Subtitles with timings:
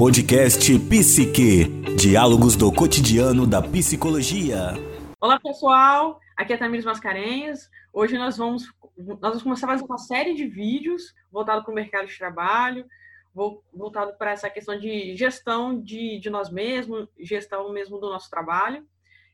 [0.00, 1.64] Podcast Psique.
[1.94, 4.72] Diálogos do cotidiano da psicologia.
[5.20, 6.18] Olá, pessoal.
[6.34, 7.68] Aqui é Tamires Mascarenhas.
[7.92, 8.64] Hoje nós vamos,
[8.96, 12.86] nós vamos começar fazer uma série de vídeos voltado para o mercado de trabalho,
[13.34, 18.86] voltado para essa questão de gestão de, de nós mesmos, gestão mesmo do nosso trabalho.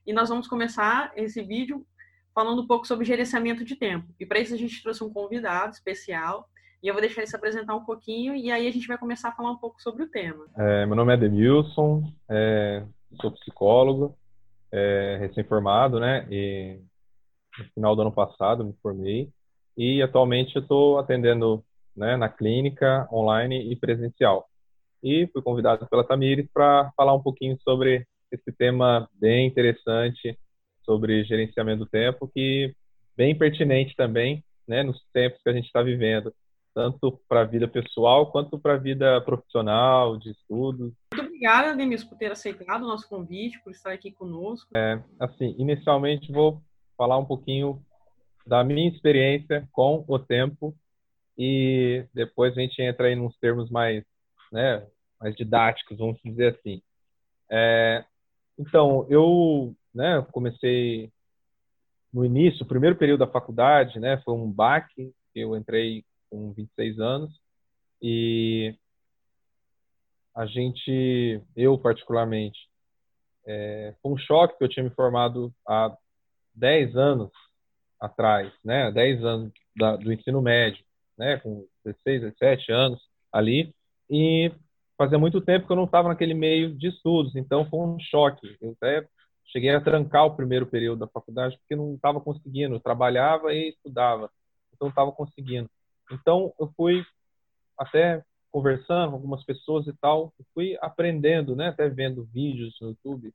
[0.05, 1.87] E nós vamos começar esse vídeo
[2.35, 4.13] falando um pouco sobre gerenciamento de tempo.
[4.19, 6.51] E para isso a gente trouxe um convidado especial,
[6.87, 9.31] e eu vou deixar ele se apresentar um pouquinho e aí a gente vai começar
[9.31, 10.47] a falar um pouco sobre o tema.
[10.57, 12.85] É, meu nome é Demilson, é,
[13.21, 14.17] sou psicólogo,
[14.71, 16.25] é, recém-formado, né?
[16.31, 16.79] E
[17.59, 19.29] no final do ano passado me formei
[19.77, 21.65] e atualmente eu estou atendendo
[21.97, 24.47] né, na clínica, online e presencial.
[25.03, 30.39] E fui convidado pela Tamires para falar um pouquinho sobre esse tema bem interessante
[30.85, 32.73] sobre gerenciamento do tempo, que
[33.17, 36.33] bem pertinente também, né, nos tempos que a gente está vivendo
[36.77, 40.93] tanto para a vida pessoal quanto para a vida profissional, de estudos.
[41.11, 44.69] Muito obrigada, Demis, por ter aceitado o nosso convite, por estar aqui conosco.
[44.77, 46.61] É, assim, inicialmente vou
[46.95, 47.83] falar um pouquinho
[48.47, 50.77] da minha experiência com o tempo
[51.39, 54.05] e depois a gente entra aí nos termos mais,
[54.53, 54.87] né,
[55.19, 56.83] mais didáticos, vamos dizer assim.
[57.51, 58.05] É,
[58.59, 61.11] então, eu né, comecei
[62.13, 66.99] no início, o primeiro período da faculdade, né, foi um baque, eu entrei com 26
[67.01, 67.33] anos.
[68.03, 68.75] E
[70.35, 72.59] a gente, eu particularmente,
[73.47, 75.97] é, foi um choque que eu tinha me formado há
[76.55, 77.31] 10 anos
[78.01, 80.85] atrás, né, 10 anos da, do ensino médio,
[81.17, 83.01] né, com 16, 17 anos
[83.33, 83.75] ali,
[84.11, 84.53] e
[84.99, 88.57] fazia muito tempo que eu não estava naquele meio de estudos, então foi um choque.
[88.61, 89.07] Eu até
[89.47, 93.71] cheguei a trancar o primeiro período da faculdade porque não estava conseguindo, eu trabalhava e
[93.71, 94.31] estudava,
[94.75, 95.71] então estava conseguindo.
[96.11, 97.05] Então, eu fui
[97.79, 103.33] até conversando com algumas pessoas e tal, fui aprendendo, né, até vendo vídeos no YouTube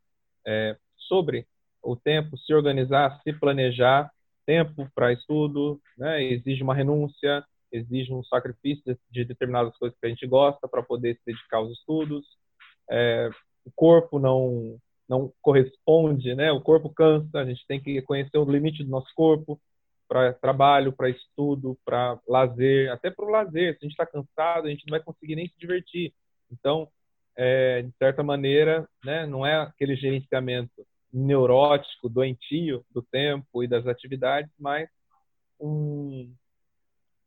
[0.48, 1.46] é, sobre
[1.84, 4.12] o tempo, se organizar, se planejar,
[4.46, 10.10] tempo para estudo, né, exige uma renúncia, exige um sacrifício de, determinadas coisas que a
[10.10, 12.26] gente gosta para poder se dedicar aos estudos.
[12.90, 13.30] É,
[13.66, 16.54] o corpo não não corresponde, né?
[16.54, 19.60] O corpo cansa, a gente tem que conhecer o limite do nosso corpo,
[20.12, 23.72] para trabalho, para estudo, para lazer, até para o lazer.
[23.74, 26.14] Se a gente está cansado, a gente não vai conseguir nem se divertir.
[26.52, 26.90] Então,
[27.34, 33.88] é, de certa maneira, né, não é aquele gerenciamento neurótico, doentio do tempo e das
[33.88, 34.90] atividades, mas
[35.58, 36.36] um,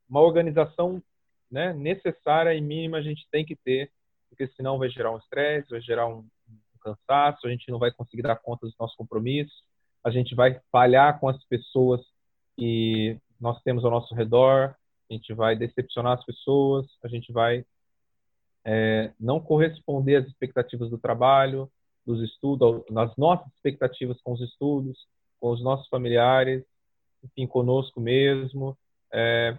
[0.06, 1.02] uma organização
[1.50, 3.90] né, necessária e mínima a gente tem que ter,
[4.28, 7.90] porque senão vai gerar um estresse, vai gerar um, um cansaço, a gente não vai
[7.90, 9.64] conseguir dar conta dos nossos compromissos,
[10.04, 12.02] a gente vai falhar com as pessoas
[12.56, 14.74] que nós temos ao nosso redor,
[15.10, 17.64] a gente vai decepcionar as pessoas, a gente vai
[18.64, 21.70] é, não corresponder às expectativas do trabalho,
[22.06, 25.06] dos estudos, nas nossas expectativas com os estudos,
[25.40, 26.64] com os nossos familiares,
[27.22, 28.76] enfim, conosco mesmo,
[29.12, 29.56] é,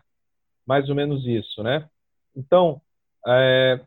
[0.66, 1.89] mais ou menos isso, né?
[2.35, 2.81] Então,
[3.28, 3.79] é,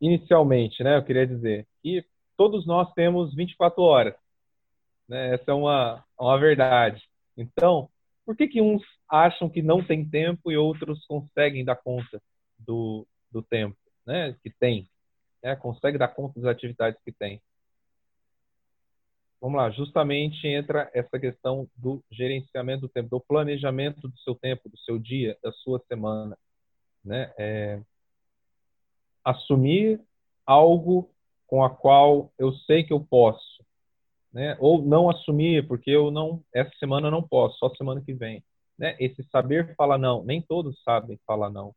[0.00, 2.04] inicialmente, né, eu queria dizer que
[2.36, 4.14] todos nós temos 24 horas,
[5.08, 5.34] né?
[5.34, 7.02] Essa é uma, uma verdade.
[7.36, 7.88] Então,
[8.28, 12.22] por que, que uns acham que não tem tempo e outros conseguem dar conta
[12.58, 13.74] do, do tempo
[14.06, 14.86] né, que tem?
[15.42, 17.40] Né, consegue dar conta das atividades que tem?
[19.40, 24.68] Vamos lá, justamente entra essa questão do gerenciamento do tempo, do planejamento do seu tempo,
[24.68, 26.36] do seu dia, da sua semana.
[27.02, 27.32] Né?
[27.38, 27.80] É,
[29.24, 30.02] assumir
[30.44, 31.10] algo
[31.46, 33.64] com a qual eu sei que eu posso,
[34.32, 34.56] né?
[34.60, 38.42] Ou não assumir, porque eu não essa semana não posso, só semana que vem,
[38.78, 38.96] né?
[38.98, 41.74] Esse saber falar não, nem todos sabem falar não,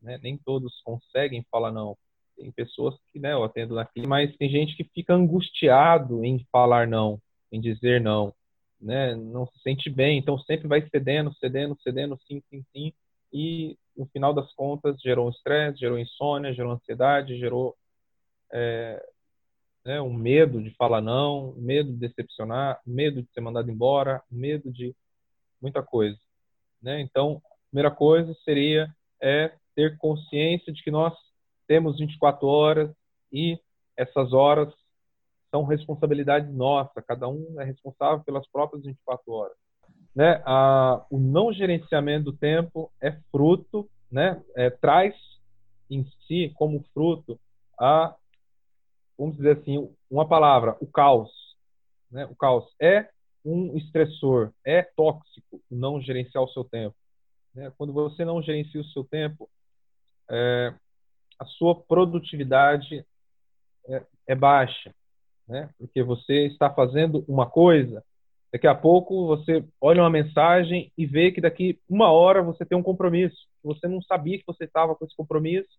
[0.00, 0.18] né?
[0.22, 1.96] Nem todos conseguem falar não.
[2.36, 6.86] Tem pessoas que, né, eu atendo aqui, mas tem gente que fica angustiado em falar
[6.86, 7.20] não,
[7.50, 8.32] em dizer não,
[8.80, 9.14] né?
[9.16, 12.92] Não se sente bem, então sempre vai cedendo, cedendo, cedendo, sim, sim, sim,
[13.32, 17.76] e no final das contas gerou estresse, gerou insônia, gerou ansiedade, gerou
[18.52, 19.04] é,
[19.88, 20.02] né?
[20.02, 24.22] um medo de falar não, um medo de decepcionar, um medo de ser mandado embora,
[24.30, 24.94] um medo de
[25.62, 26.18] muita coisa.
[26.82, 27.00] Né?
[27.00, 28.86] Então, a primeira coisa seria
[29.20, 31.14] é ter consciência de que nós
[31.66, 32.90] temos 24 horas
[33.32, 33.58] e
[33.96, 34.70] essas horas
[35.50, 39.56] são responsabilidade nossa, cada um é responsável pelas próprias 24 horas.
[40.14, 40.42] Né?
[40.44, 44.42] A, o não gerenciamento do tempo é fruto, né?
[44.54, 45.14] É, traz
[45.90, 47.40] em si como fruto
[47.80, 48.14] a
[49.18, 51.30] vamos dizer assim, uma palavra, o caos.
[52.10, 52.24] Né?
[52.26, 53.08] O caos é
[53.44, 56.94] um estressor, é tóxico não gerenciar o seu tempo.
[57.54, 57.72] Né?
[57.76, 59.48] Quando você não gerencia o seu tempo,
[60.30, 60.74] é,
[61.38, 63.04] a sua produtividade
[63.88, 64.94] é, é baixa,
[65.46, 65.70] né?
[65.78, 68.04] Porque você está fazendo uma coisa,
[68.52, 72.76] daqui a pouco você olha uma mensagem e vê que daqui uma hora você tem
[72.76, 73.46] um compromisso.
[73.62, 75.70] Você não sabia que você estava com esse compromisso,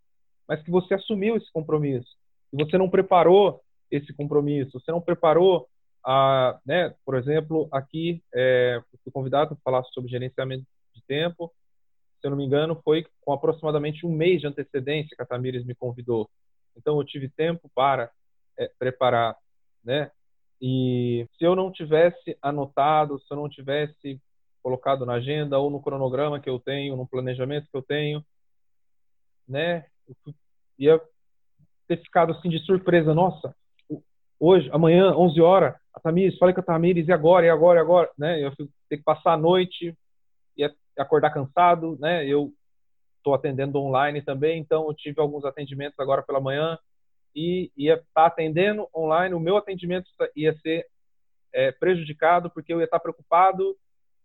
[0.48, 2.18] mas que você assumiu esse compromisso.
[2.52, 3.62] E você não preparou
[3.92, 5.68] esse compromisso, você não preparou
[6.06, 11.52] a, né, por exemplo, aqui é, fui convidado para falar sobre gerenciamento de tempo.
[12.20, 15.66] Se eu não me engano, foi com aproximadamente um mês de antecedência que a Tamires
[15.66, 16.30] me convidou.
[16.76, 18.12] Então, eu tive tempo para
[18.58, 19.36] é, preparar,
[19.84, 20.12] né?
[20.62, 24.22] E se eu não tivesse anotado, se eu não tivesse
[24.62, 28.26] colocado na agenda ou no cronograma que eu tenho, no planejamento que eu tenho,
[29.48, 29.86] né?
[30.08, 30.16] Eu
[30.78, 31.02] ia
[31.90, 33.14] ter ficado assim de surpresa.
[33.16, 33.54] Nossa,
[34.40, 37.82] hoje, amanhã, 11 horas, a Tamires, falei com a Tamires, e agora, e agora, e
[37.82, 38.46] agora, né?
[38.46, 38.52] Eu
[38.88, 39.98] ter que passar a noite
[40.56, 42.26] e acordar cansado, né?
[42.26, 42.54] Eu
[43.18, 46.78] estou atendendo online também, então eu tive alguns atendimentos agora pela manhã
[47.36, 50.86] e ia estar tá atendendo online, o meu atendimento ia ser
[51.54, 53.76] é, prejudicado porque eu ia estar tá preocupado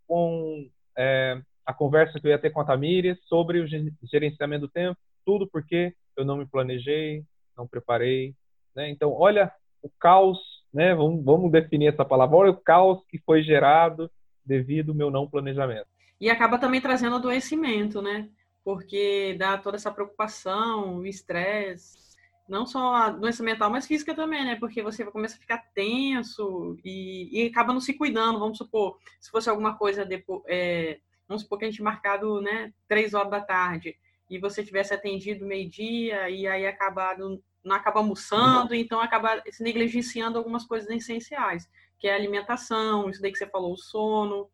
[0.07, 3.67] com é, a conversa que eu ia ter com a Tamires sobre o
[4.07, 7.25] gerenciamento do tempo, tudo porque eu não me planejei,
[7.57, 8.35] não preparei,
[8.75, 8.91] né?
[8.91, 9.53] Então, olha
[9.83, 10.39] o caos,
[10.73, 10.95] né?
[10.95, 14.11] Vamos, vamos definir essa palavra, olha o caos que foi gerado
[14.45, 15.87] devido ao meu não planejamento.
[16.21, 18.29] E acaba também trazendo adoecimento, né?
[18.65, 22.17] Porque dá toda essa preocupação, o estresse,
[22.49, 24.57] não só a doença mental, mas física também, né?
[24.57, 28.39] Porque você começa a ficar tenso e, e acaba não se cuidando.
[28.39, 30.99] Vamos supor, se fosse alguma coisa depois, é,
[31.29, 33.97] vamos supor que a gente marcado, né, três horas da tarde
[34.35, 40.37] e você tivesse atendido meio-dia e aí acabado não acaba almoçando, então acaba se negligenciando
[40.37, 41.67] algumas coisas essenciais,
[41.99, 44.51] que é a alimentação, isso daí que você falou, o sono.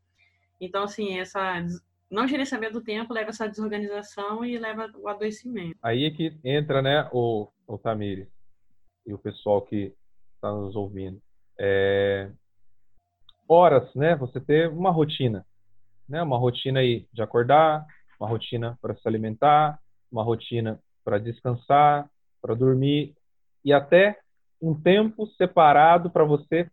[0.61, 1.65] Então, assim, essa
[2.11, 5.77] não gerenciamento do tempo leva essa desorganização e leva o adoecimento.
[5.83, 8.29] Aí é que entra, né, o, o Tamires
[9.07, 9.93] e o pessoal que
[10.35, 11.21] está nos ouvindo.
[11.59, 12.31] É...
[13.49, 15.45] Horas, né, você ter uma rotina,
[16.09, 17.85] né, uma rotina aí de acordar,
[18.21, 19.81] uma rotina para se alimentar,
[20.13, 22.09] uma rotina para descansar,
[22.43, 23.15] para dormir
[23.65, 24.21] e até
[24.61, 26.71] um tempo separado para você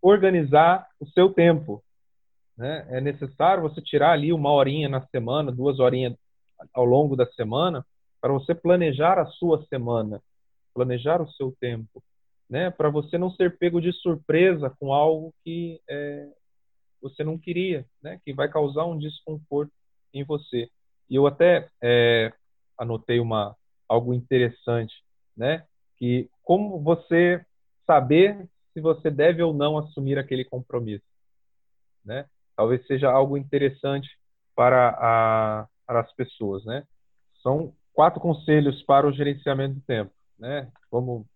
[0.00, 1.84] organizar o seu tempo,
[2.56, 2.86] né?
[2.88, 6.16] É necessário você tirar ali uma horinha na semana, duas horinhas
[6.72, 7.84] ao longo da semana,
[8.20, 10.22] para você planejar a sua semana,
[10.72, 12.02] planejar o seu tempo,
[12.48, 12.70] né?
[12.70, 16.28] Para você não ser pego de surpresa com algo que é,
[17.02, 18.18] você não queria, né?
[18.24, 19.72] Que vai causar um desconforto
[20.12, 20.70] em você.
[21.08, 22.32] E eu até é,
[22.78, 23.56] anotei uma
[23.88, 24.94] algo interessante,
[25.36, 25.66] né?
[25.96, 27.44] Que como você
[27.86, 31.04] saber se você deve ou não assumir aquele compromisso,
[32.04, 32.26] né?
[32.56, 34.08] talvez seja algo interessante
[34.54, 36.86] para, a, para as pessoas, né?
[37.42, 40.70] São quatro conselhos para o gerenciamento do tempo, né?
[40.90, 41.26] Vamos,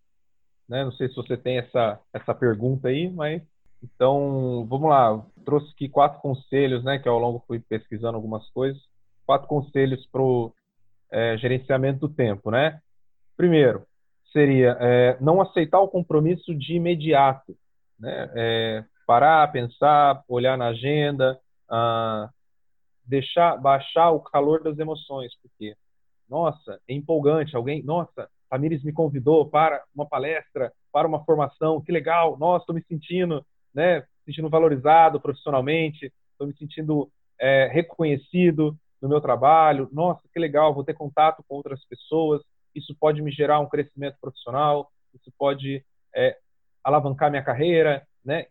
[0.68, 0.84] né?
[0.84, 3.42] Não sei se você tem essa essa pergunta aí, mas
[3.82, 5.24] então vamos lá.
[5.44, 6.98] Trouxe aqui quatro conselhos, né?
[6.98, 8.80] Que ao longo fui pesquisando algumas coisas.
[9.24, 10.52] Quatro conselhos para o
[11.10, 12.80] é, gerenciamento do tempo, né?
[13.36, 13.84] Primeiro
[14.32, 17.56] seria é, não aceitar o compromisso de imediato,
[17.98, 18.30] né?
[18.34, 21.38] É, parar, pensar, olhar na agenda,
[21.70, 22.28] uh,
[23.04, 25.76] deixar baixar o calor das emoções, porque
[26.28, 31.92] nossa, é empolgante, alguém, nossa, Tamires me convidou para uma palestra, para uma formação, que
[31.92, 39.08] legal, nossa, estou me sentindo, né, sentindo valorizado profissionalmente, estou me sentindo é, reconhecido no
[39.08, 42.42] meu trabalho, nossa, que legal, vou ter contato com outras pessoas,
[42.74, 46.36] isso pode me gerar um crescimento profissional, isso pode é,
[46.82, 48.46] alavancar minha carreira, né?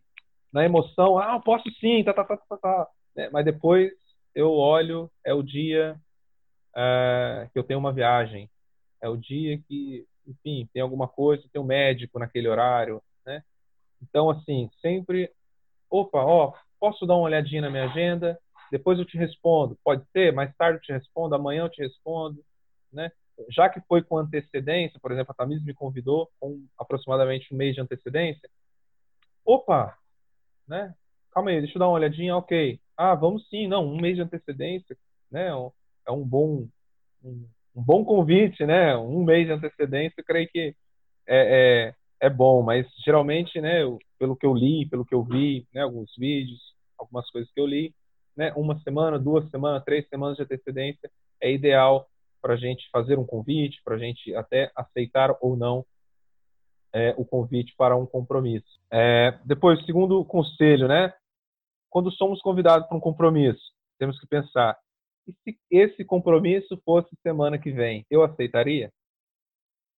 [0.55, 2.87] na emoção, ah, posso sim, tá, tá, tá, tá, tá.
[3.17, 3.91] É, mas depois
[4.33, 5.99] eu olho, é o dia
[6.73, 8.49] é, que eu tenho uma viagem,
[9.01, 13.43] é o dia que, enfim, tem alguma coisa, tem um médico naquele horário, né?
[14.09, 15.31] Então, assim, sempre,
[15.89, 18.39] opa, ó, posso dar uma olhadinha na minha agenda,
[18.71, 22.43] depois eu te respondo, pode ser, mais tarde eu te respondo, amanhã eu te respondo,
[22.91, 23.11] né?
[23.49, 27.75] Já que foi com antecedência, por exemplo, a Tamis me convidou com aproximadamente um mês
[27.75, 28.49] de antecedência,
[29.45, 29.97] opa,
[30.67, 30.93] né?
[31.31, 32.79] Calma aí, deixa eu dar uma olhadinha, ok.
[32.97, 34.97] Ah, vamos sim, não, um mês de antecedência,
[35.29, 35.49] né?
[36.07, 36.67] É um bom,
[37.23, 38.95] um, um bom convite, né?
[38.95, 40.75] Um mês de antecedência, eu creio que
[41.27, 43.83] é, é, é bom, mas geralmente, né?
[43.83, 45.81] Eu, pelo que eu li, pelo que eu vi, né?
[45.81, 46.59] Alguns vídeos,
[46.97, 47.93] algumas coisas que eu li,
[48.35, 48.53] né?
[48.55, 51.09] Uma semana, duas semanas, três semanas de antecedência
[51.41, 52.07] é ideal
[52.41, 55.85] para a gente fazer um convite, para a gente até aceitar ou não
[56.93, 58.79] é, o convite para um compromisso.
[58.89, 61.13] É, depois, segundo conselho, né?
[61.89, 64.77] Quando somos convidados para um compromisso, temos que pensar:
[65.27, 68.91] e se esse compromisso fosse semana que vem, eu aceitaria?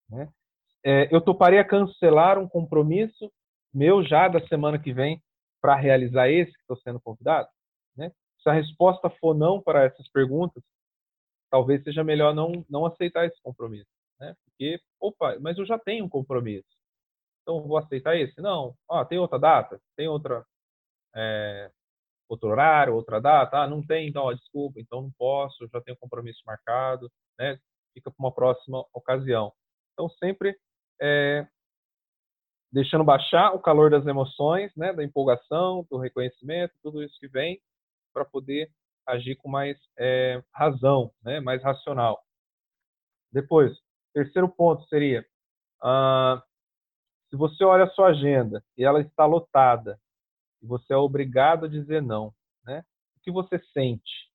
[0.10, 0.28] Né?
[0.88, 3.30] É, eu toparia cancelar um compromisso
[3.74, 5.22] meu já da semana que vem
[5.62, 7.50] para realizar esse que estou sendo convidado?
[7.94, 8.10] Né?
[8.42, 10.64] Se a resposta for não para essas perguntas,
[11.52, 13.90] talvez seja melhor não, não aceitar esse compromisso.
[14.18, 14.34] Né?
[14.46, 16.66] Porque, opa, mas eu já tenho um compromisso.
[17.42, 18.40] Então, vou aceitar esse?
[18.40, 18.74] Não.
[18.90, 19.82] Ah, tem outra data?
[19.98, 20.46] Tem outra,
[21.14, 21.70] é,
[22.30, 23.58] outro horário, outra data?
[23.58, 27.60] Ah, não tem, então, ó, desculpa, então não posso, já tenho compromisso marcado, né?
[27.94, 29.52] Fica para uma próxima ocasião.
[29.94, 30.58] Então, sempre
[31.02, 31.48] é,
[32.72, 37.62] deixando baixar o calor das emoções, né, da empolgação, do reconhecimento, tudo isso que vem,
[38.14, 38.72] para poder
[39.06, 42.22] agir com mais é, razão, né, mais racional.
[43.32, 43.78] Depois,
[44.14, 45.26] terceiro ponto seria,
[45.82, 46.44] ah,
[47.30, 50.00] se você olha a sua agenda e ela está lotada,
[50.62, 52.34] e você é obrigado a dizer não,
[52.66, 52.84] né,
[53.16, 54.30] o que você sente?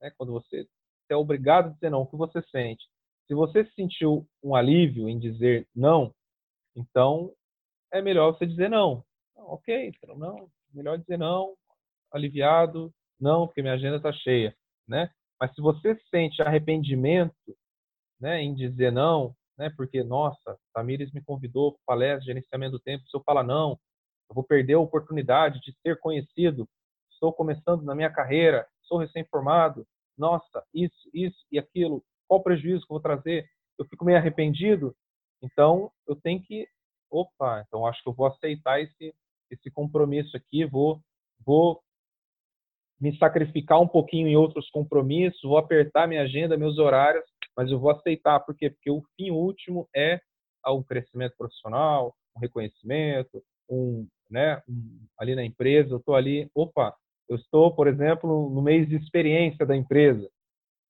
[0.00, 0.68] Né, quando você
[1.08, 2.84] é obrigado a dizer não, o que você sente?
[3.32, 6.14] Se você sentiu um alívio em dizer não,
[6.76, 7.32] então
[7.90, 9.02] é melhor você dizer não.
[9.34, 11.54] ok, então não, melhor dizer não,
[12.12, 14.54] aliviado, não, porque minha agenda está cheia,
[14.86, 15.10] né?
[15.40, 17.56] Mas se você sente arrependimento,
[18.20, 23.08] né, em dizer não, né, porque nossa, Tamires me convidou para palestra gerenciamento do tempo,
[23.08, 23.80] se eu falar não,
[24.28, 26.68] eu vou perder a oportunidade de ser conhecido,
[27.10, 29.86] estou começando na minha carreira, sou recém-formado,
[30.18, 33.46] nossa, isso, isso e aquilo, qual o prejuízo que eu vou trazer?
[33.78, 34.96] Eu fico meio arrependido,
[35.42, 36.66] então eu tenho que
[37.10, 39.14] opa, então acho que eu vou aceitar esse,
[39.50, 40.98] esse compromisso aqui, vou,
[41.44, 41.82] vou
[42.98, 47.24] me sacrificar um pouquinho em outros compromissos, vou apertar minha agenda, meus horários,
[47.54, 48.70] mas eu vou aceitar, por quê?
[48.70, 50.18] Porque o fim último é
[50.66, 56.96] o crescimento profissional, um reconhecimento, um, né, um, ali na empresa, eu estou ali, opa,
[57.28, 60.30] eu estou, por exemplo, no mês de experiência da empresa,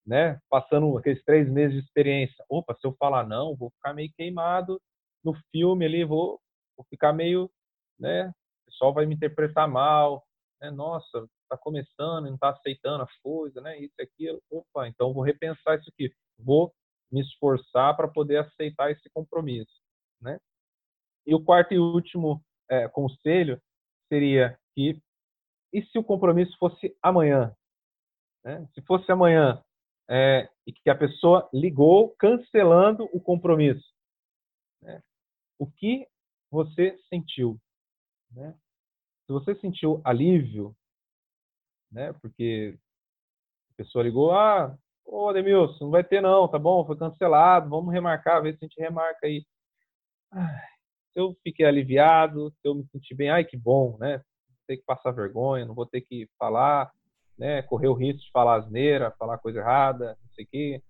[0.06, 4.11] né, passando aqueles três meses de experiência, opa, se eu falar não, vou ficar meio
[4.16, 4.80] queimado
[5.25, 6.40] no filme ali, vou,
[6.76, 7.50] vou ficar meio,
[7.99, 8.28] né?
[8.28, 10.25] O pessoal vai me interpretar mal,
[10.61, 10.71] né?
[10.71, 13.78] Nossa, está começando, não está aceitando as coisas, né?
[13.78, 14.42] Isso aquilo.
[14.50, 16.12] Opa, então vou repensar isso aqui.
[16.38, 16.73] Vou
[17.11, 19.80] me esforçar para poder aceitar esse compromisso,
[20.21, 20.38] né?
[21.25, 23.61] E o quarto e último é, conselho
[24.09, 25.00] seria que
[25.73, 27.54] e se o compromisso fosse amanhã?
[28.44, 28.66] Né?
[28.75, 29.62] Se fosse amanhã
[30.09, 33.92] é, e que a pessoa ligou cancelando o compromisso,
[34.80, 35.02] né?
[35.59, 36.06] o que
[36.50, 37.59] você sentiu.
[38.30, 38.54] Né?
[39.26, 40.75] Se você sentiu alívio,
[41.90, 42.12] né?
[42.14, 42.78] porque
[43.73, 47.92] a pessoa ligou, ah, ô Ademilson, não vai ter não, tá bom, foi cancelado, vamos
[47.92, 49.44] remarcar, ver se a gente remarca aí.
[50.30, 50.62] Ai,
[51.14, 54.18] eu fiquei aliviado, eu me senti bem, ai que bom, né?
[54.49, 56.90] Não ter que passar vergonha, não vou ter que falar,
[57.39, 57.62] né?
[57.62, 60.83] Correr o risco de falar asneira, falar coisa errada, não sei o quê,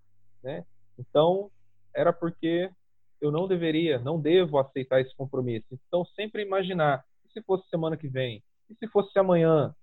[0.43, 0.65] né?
[0.99, 1.51] Então,
[1.95, 2.71] era porque
[3.21, 5.67] eu não deveria, não devo aceitar esse compromisso.
[5.87, 8.43] Então, sempre imaginar: e se fosse semana que vem?
[8.69, 9.75] E se fosse amanhã?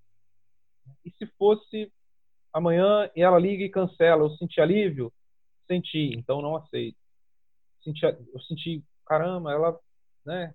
[1.05, 1.91] E se fosse
[2.51, 4.23] amanhã e ela liga e cancela?
[4.23, 5.13] Eu senti alívio?
[5.67, 6.97] Senti, então não aceito.
[7.83, 9.79] Senti, eu senti, caramba, ela
[10.25, 10.53] né,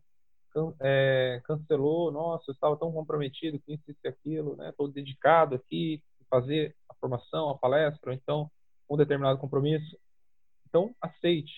[0.54, 4.70] can, é, cancelou, nossa, eu estava tão comprometido com isso e aquilo, né?
[4.70, 8.50] Estou dedicado aqui a fazer a formação, a palestra, ou então
[8.88, 9.98] um determinado compromisso.
[10.68, 11.52] Então, aceite.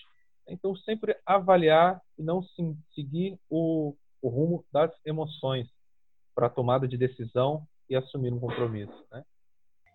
[0.47, 2.41] Então, sempre avaliar e não
[2.93, 5.67] seguir o, o rumo das emoções
[6.33, 9.23] para a tomada de decisão e assumir um compromisso, né?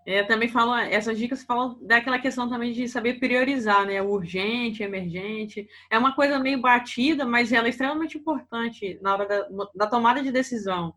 [0.04, 4.02] É, também fala, essas dicas falam daquela questão também de saber priorizar, né?
[4.02, 5.68] Urgente, emergente.
[5.88, 10.21] É uma coisa meio batida, mas ela é extremamente importante na hora da, da tomada
[10.21, 10.92] de decisão.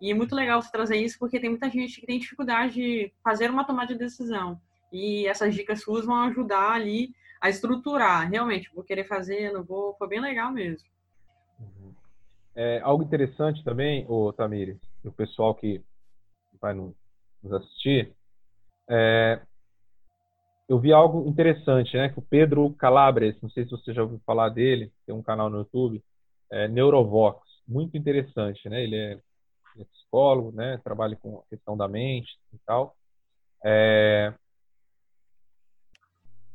[0.00, 3.12] E é muito legal você trazer isso, porque tem muita gente que tem dificuldade de
[3.22, 4.58] fazer uma tomada de decisão.
[4.90, 8.30] E essas dicas suas vão ajudar ali a estruturar.
[8.30, 9.94] Realmente, vou querer fazer, não vou.
[9.98, 10.88] Foi bem legal mesmo.
[11.60, 11.94] Uhum.
[12.54, 15.82] É, algo interessante também, o Tamires, o pessoal que
[16.60, 16.94] vai nos
[17.52, 18.15] assistir,
[18.88, 19.40] é,
[20.68, 22.08] eu vi algo interessante, né?
[22.08, 25.48] Que o Pedro Calabres, não sei se você já ouviu falar dele, tem um canal
[25.48, 26.02] no YouTube,
[26.50, 28.82] é, Neurovox, muito interessante, né?
[28.82, 29.12] Ele é,
[29.78, 30.80] é psicólogo, né?
[30.82, 32.96] Trabalha com a questão da mente e tal.
[33.64, 34.32] É,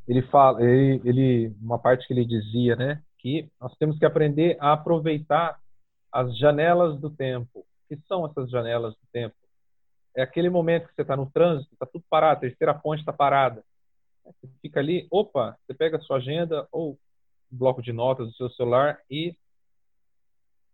[0.07, 4.57] ele fala, ele, ele, uma parte que ele dizia, né, que nós temos que aprender
[4.59, 5.59] a aproveitar
[6.11, 7.59] as janelas do tempo.
[7.59, 9.35] O que são essas janelas do tempo?
[10.15, 13.13] É aquele momento que você está no trânsito, está tudo parado, a terceira ponte está
[13.13, 13.63] parada.
[14.25, 16.97] Você fica ali, opa, você pega a sua agenda ou
[17.51, 19.35] um bloco de notas do seu celular e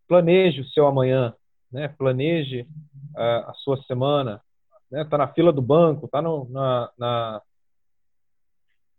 [0.08, 1.34] planeje o seu amanhã,
[1.72, 1.88] né?
[1.88, 2.62] Planeje
[3.16, 4.42] uh, a sua semana,
[4.90, 5.06] né?
[5.06, 7.42] Tá na fila do banco, tá no, na, na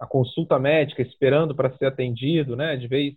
[0.08, 2.76] consulta médica esperando para ser atendido, né?
[2.76, 3.14] De vez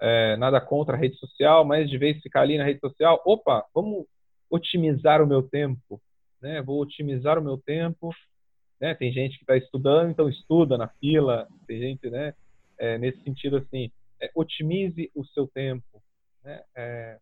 [0.00, 3.64] é, nada contra a rede social, mas de vez ficar ali na rede social, opa,
[3.72, 4.04] vamos
[4.50, 6.00] otimizar o meu tempo,
[6.42, 6.60] né?
[6.60, 8.10] Vou otimizar o meu tempo,
[8.80, 8.94] né?
[8.94, 12.34] Tem gente que está estudando, então estuda na fila, tem gente, né?
[12.78, 16.02] É, nesse sentido assim, é, otimize o seu tempo,
[16.44, 16.62] né?
[16.76, 17.18] É,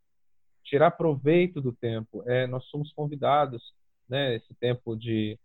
[0.64, 2.22] tirar proveito do tempo.
[2.26, 3.62] É, nós somos convidados,
[4.08, 4.36] né?
[4.36, 5.38] Esse tempo de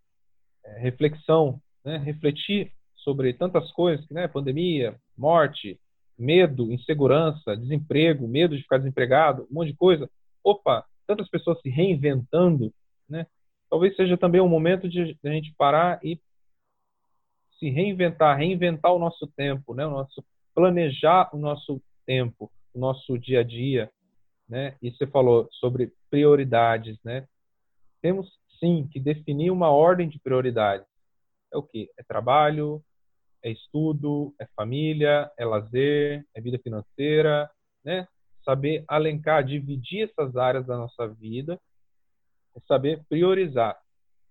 [0.64, 1.98] é, reflexão, né?
[1.98, 4.28] Refletir sobre tantas coisas, né?
[4.28, 5.80] Pandemia, morte,
[6.18, 10.10] medo, insegurança, desemprego, medo de ficar desempregado, um monte de coisa.
[10.44, 12.74] Opa, tantas pessoas se reinventando,
[13.10, 13.28] né?
[13.70, 16.20] Talvez seja também um momento de, a gente parar e
[17.60, 19.86] se reinventar, reinventar o nosso tempo, né?
[19.86, 23.92] O nosso planejar o nosso tempo, o nosso dia a dia,
[24.48, 24.78] né?
[24.82, 27.28] E você falou sobre prioridades, né?
[28.02, 30.88] Temos sim que definir uma ordem de prioridades.
[31.54, 31.90] É o que?
[31.98, 32.84] É trabalho,
[33.44, 37.50] é estudo, é família, é lazer, é vida financeira,
[37.84, 38.08] né?
[38.44, 41.60] Saber alencar, dividir essas áreas da nossa vida,
[42.56, 43.78] é saber priorizar.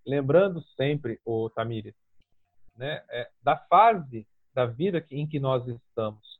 [0.05, 1.95] Lembrando sempre, o Tamires,
[2.77, 6.39] né, é, da fase da vida que, em que nós estamos.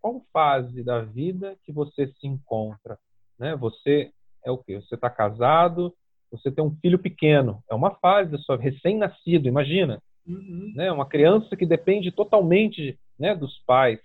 [0.00, 2.98] Qual fase da vida que você se encontra?
[3.38, 3.56] Né?
[3.56, 4.12] Você
[4.44, 4.76] é o quê?
[4.76, 5.94] Você está casado,
[6.30, 10.02] você tem um filho pequeno, é uma fase da sua recém-nascido, imagina.
[10.26, 10.72] Uhum.
[10.74, 10.92] Né?
[10.92, 14.00] Uma criança que depende totalmente né, dos pais.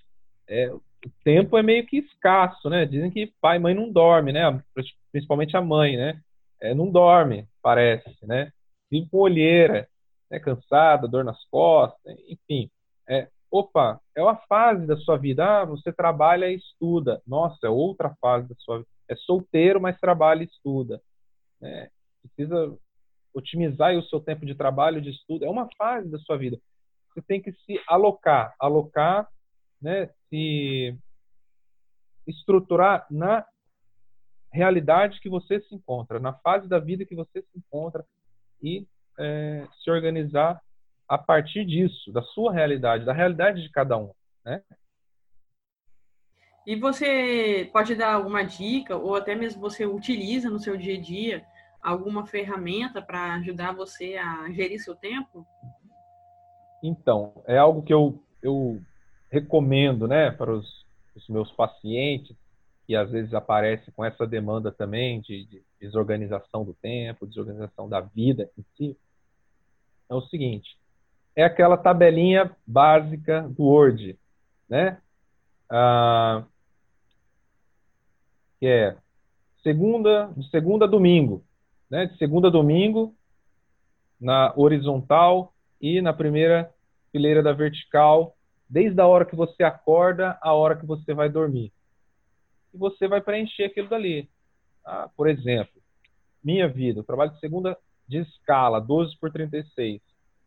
[0.48, 0.82] É, o
[1.24, 2.86] tempo é meio que escasso, né?
[2.86, 4.62] Dizem que pai e mãe não dormem, né?
[5.12, 6.20] Principalmente a mãe, né?
[6.62, 8.52] É, não dorme, parece, né?
[8.92, 9.88] Vive com olheira,
[10.30, 10.40] né?
[10.40, 12.70] cansada, dor nas costas, enfim.
[13.08, 15.46] É, opa, é uma fase da sua vida.
[15.46, 17.22] Ah, você trabalha e estuda.
[17.26, 18.90] Nossa, é outra fase da sua vida.
[19.10, 21.02] É solteiro, mas trabalha e estuda.
[21.62, 21.90] Né?
[22.22, 22.78] Precisa
[23.34, 26.60] otimizar o seu tempo de trabalho, de estudo, é uma fase da sua vida.
[27.10, 29.28] Você tem que se alocar, alocar,
[29.82, 30.98] né, se
[32.28, 33.46] estruturar na
[34.52, 38.06] realidade que você se encontra, na fase da vida que você se encontra
[38.62, 40.62] e é, se organizar
[41.08, 44.12] a partir disso, da sua realidade, da realidade de cada um,
[44.46, 44.62] né?
[46.66, 51.02] E você pode dar alguma dica, ou até mesmo você utiliza no seu dia a
[51.02, 51.44] dia,
[51.82, 55.48] alguma ferramenta para ajudar você a gerir seu tempo?
[56.84, 58.80] Então, é algo que eu, eu
[59.32, 60.86] recomendo né, para os,
[61.16, 62.36] os meus pacientes,
[62.90, 68.02] que às vezes aparece com essa demanda também de, de desorganização do tempo, desorganização da
[68.02, 68.98] vida em si,
[70.10, 70.76] é o seguinte:
[71.36, 74.18] é aquela tabelinha básica do Word,
[74.68, 75.00] né?
[75.70, 76.44] Ah,
[78.60, 78.98] que é
[79.62, 81.44] segunda, de segunda a domingo
[81.92, 83.16] né, de segunda a domingo,
[84.20, 86.74] na horizontal e na primeira
[87.12, 88.36] fileira da vertical,
[88.68, 91.72] desde a hora que você acorda à hora que você vai dormir.
[92.74, 94.30] E você vai preencher aquilo dali.
[94.86, 95.82] Ah, por exemplo,
[96.44, 97.78] minha vida, eu trabalho de segunda
[98.08, 100.02] de escala, 12 por 36,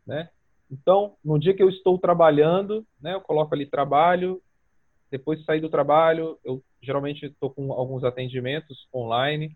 [0.06, 0.28] né?
[0.70, 4.42] Então, no dia que eu estou trabalhando, né, eu coloco ali trabalho,
[5.10, 9.54] depois de sair do trabalho, eu geralmente estou com alguns atendimentos online,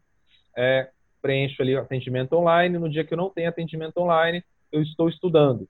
[0.55, 0.91] é,
[1.23, 2.79] preencho ali atendimento online.
[2.79, 5.67] No dia que eu não tenho atendimento online, eu estou estudando.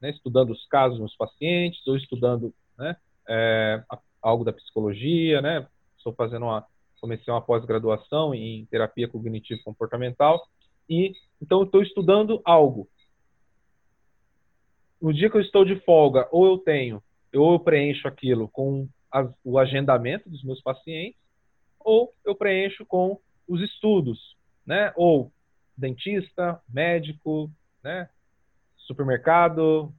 [0.00, 0.10] Né?
[0.10, 2.96] Estudando os casos dos pacientes, ou estudando né,
[3.28, 3.82] é,
[4.22, 5.66] algo da psicologia, né?
[6.02, 6.66] Estou fazendo uma,
[7.00, 10.44] comecei uma pós-graduação em terapia cognitivo comportamental
[10.90, 12.88] e então estou estudando algo.
[15.00, 17.02] No dia que eu estou de folga, ou eu tenho,
[17.34, 21.20] ou eu preencho aquilo com as, o agendamento dos meus pacientes,
[21.78, 24.36] ou eu preencho com os estudos,
[24.66, 24.92] né?
[24.96, 25.32] Ou
[25.76, 27.50] dentista, médico,
[27.82, 28.08] né?
[28.76, 29.92] Supermercado,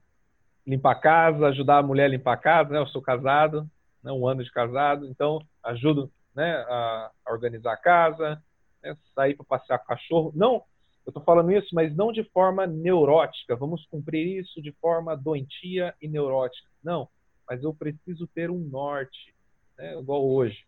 [0.66, 2.80] limpar a casa, ajudar a mulher a limpar a casa, né?
[2.80, 3.70] Eu sou casado,
[4.04, 4.12] né?
[4.12, 6.52] um ano de casado, então ajudo, né?
[6.68, 8.42] A, organizar a casa,
[8.82, 8.98] né?
[9.16, 10.32] sair para passear com o cachorro.
[10.36, 10.64] Não,
[11.06, 13.56] eu estou falando isso, mas não de forma neurótica.
[13.56, 16.68] Vamos cumprir isso de forma doentia e neurótica.
[16.84, 17.08] Não,
[17.48, 19.34] mas eu preciso ter um norte,
[19.78, 19.98] né?
[19.98, 20.66] igual hoje.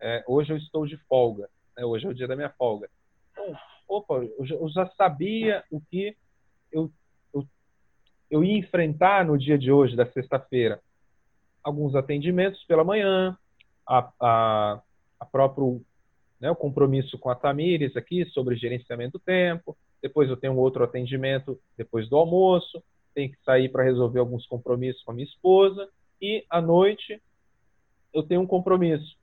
[0.00, 1.84] É, hoje eu estou de folga, né?
[1.84, 2.88] hoje é o dia da minha folga.
[3.32, 3.56] Então,
[3.88, 6.16] opa, eu já sabia o que
[6.70, 6.90] eu,
[7.32, 7.46] eu,
[8.30, 10.80] eu ia enfrentar no dia de hoje, da sexta-feira.
[11.66, 13.36] Alguns atendimentos pela manhã,
[13.86, 14.82] a, a,
[15.18, 15.82] a próprio
[16.40, 19.76] né, o compromisso com a Tamires aqui sobre gerenciamento do tempo.
[20.02, 22.82] Depois eu tenho um outro atendimento depois do almoço.
[23.14, 25.88] Tenho que sair para resolver alguns compromissos com a minha esposa.
[26.20, 27.20] E à noite
[28.12, 29.16] eu tenho um compromisso.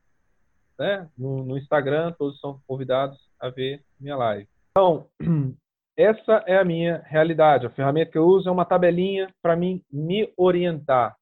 [0.78, 1.08] Né?
[1.18, 4.48] No, no Instagram, todos são convidados a ver minha live.
[4.72, 5.08] Então,
[5.96, 7.66] essa é a minha realidade.
[7.66, 11.16] A ferramenta que eu uso é uma tabelinha para mim me orientar.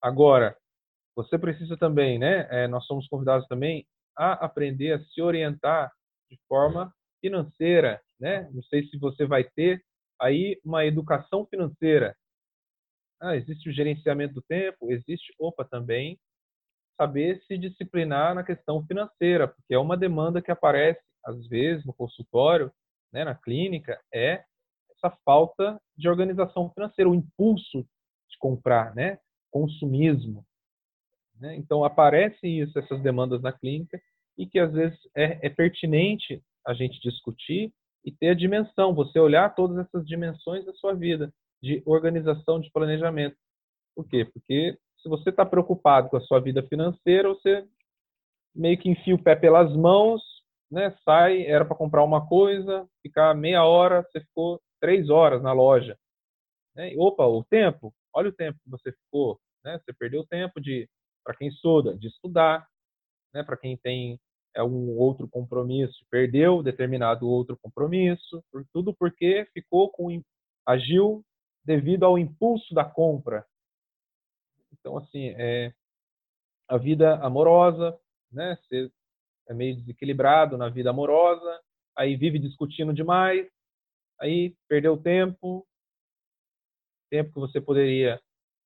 [0.00, 0.56] Agora,
[1.14, 2.46] você precisa também, né?
[2.50, 5.92] É, nós somos convidados também a aprender a se orientar
[6.30, 8.48] de forma financeira, né?
[8.52, 9.82] Não sei se você vai ter
[10.20, 12.16] aí uma educação financeira.
[13.20, 16.18] Ah, existe o gerenciamento do tempo, existe, opa, também
[16.96, 21.92] saber se disciplinar na questão financeira, porque é uma demanda que aparece às vezes no
[21.92, 22.70] consultório,
[23.12, 24.44] né, na clínica, é
[24.96, 27.82] essa falta de organização financeira, o impulso
[28.28, 29.18] de comprar, né,
[29.50, 30.44] consumismo.
[31.40, 31.56] Né?
[31.56, 34.00] Então aparece isso, essas demandas na clínica
[34.36, 37.72] e que às vezes é, é pertinente a gente discutir
[38.04, 42.70] e ter a dimensão, você olhar todas essas dimensões da sua vida de organização, de
[42.70, 43.36] planejamento.
[43.94, 44.24] Por quê?
[44.24, 47.66] Porque se você está preocupado com a sua vida financeira, você
[48.54, 50.22] meio que enfia o pé pelas mãos,
[50.70, 50.94] né?
[51.04, 55.96] Sai, era para comprar uma coisa, ficar meia hora, você ficou três horas na loja.
[56.74, 56.94] Né?
[56.96, 59.78] Opa, o tempo, olha o tempo que você ficou, né?
[59.78, 60.88] Você perdeu o tempo de,
[61.24, 62.66] para quem estuda, de estudar,
[63.32, 63.42] né?
[63.42, 64.20] Para quem tem
[64.56, 70.22] algum outro compromisso, perdeu determinado outro compromisso, por tudo porque ficou com
[70.66, 71.24] agiu
[71.64, 73.44] devido ao impulso da compra,
[74.84, 75.72] então, assim, é,
[76.68, 77.98] a vida amorosa,
[78.30, 78.56] né?
[78.56, 78.90] Você
[79.48, 81.60] é meio desequilibrado na vida amorosa,
[81.96, 83.48] aí vive discutindo demais,
[84.20, 85.66] aí perdeu tempo,
[87.10, 88.20] tempo que você poderia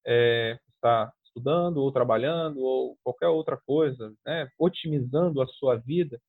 [0.04, 4.48] é, estar estudando ou trabalhando ou qualquer outra coisa, né?
[4.58, 6.20] otimizando a sua vida,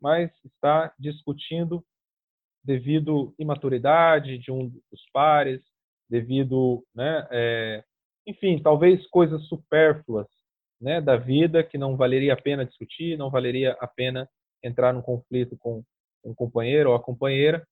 [0.00, 1.84] mas está discutindo
[2.62, 5.62] devido imaturidade de um dos pares,
[6.08, 7.84] devido né, é,
[8.26, 10.26] enfim, talvez coisas supérfluas
[10.80, 14.28] né, da vida que não valeria a pena discutir, não valeria a pena
[14.62, 15.82] entrar num conflito com
[16.24, 17.66] um companheiro ou a companheira,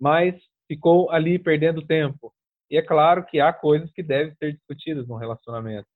[0.00, 0.34] mas
[0.66, 2.33] ficou ali perdendo tempo.
[2.70, 5.88] E é claro que há coisas que devem ser discutidas no relacionamento,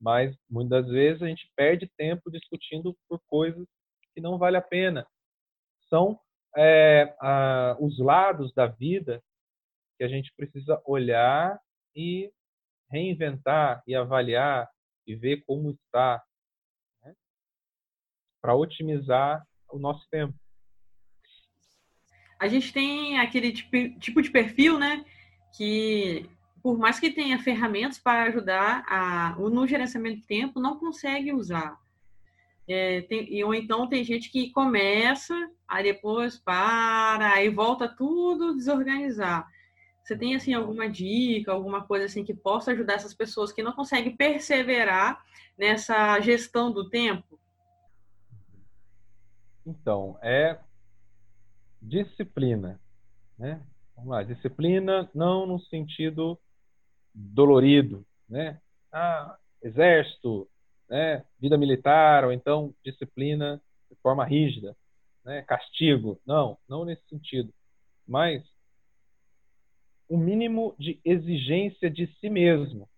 [0.00, 3.66] mas muitas vezes a gente perde tempo discutindo por coisas
[4.14, 5.06] que não vale a pena.
[5.88, 6.18] São
[6.56, 9.22] é, a, os lados da vida
[9.96, 11.60] que a gente precisa olhar
[11.94, 12.32] e
[12.90, 14.68] reinventar e avaliar
[15.06, 16.22] e ver como está,
[17.02, 17.14] né?
[18.40, 20.34] para otimizar o nosso tempo.
[22.38, 25.04] A gente tem aquele tipo, de perfil, né,
[25.56, 26.28] que
[26.62, 31.78] por mais que tenha ferramentas para ajudar a, no gerenciamento de tempo, não consegue usar.
[32.68, 35.34] É, tem, ou então tem gente que começa,
[35.66, 39.48] aí depois para, aí volta tudo desorganizar.
[40.02, 43.72] Você tem assim alguma dica, alguma coisa assim que possa ajudar essas pessoas que não
[43.72, 45.22] conseguem perseverar
[45.56, 47.38] nessa gestão do tempo?
[49.64, 50.58] Então, é
[51.80, 52.80] disciplina,
[53.38, 53.62] né?
[53.98, 56.38] Vamos lá, disciplina não no sentido
[57.12, 58.60] dolorido, né?
[58.92, 60.48] Ah, exército,
[60.88, 61.24] né?
[61.40, 64.76] Vida militar ou então disciplina de forma rígida,
[65.24, 65.42] né?
[65.42, 67.52] Castigo, não, não nesse sentido,
[68.06, 68.44] mas
[70.08, 72.88] o mínimo de exigência de si mesmo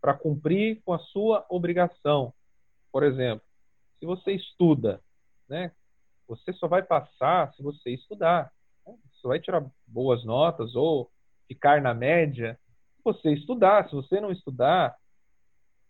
[0.00, 2.32] para cumprir com a sua obrigação.
[2.90, 3.46] Por exemplo,
[3.98, 5.02] se você estuda,
[5.46, 5.70] né,
[6.26, 8.50] você só vai passar se você estudar.
[9.26, 11.10] Você vai tirar boas notas ou
[11.48, 12.56] ficar na média
[12.96, 13.88] se você estudar.
[13.88, 14.96] Se você não estudar,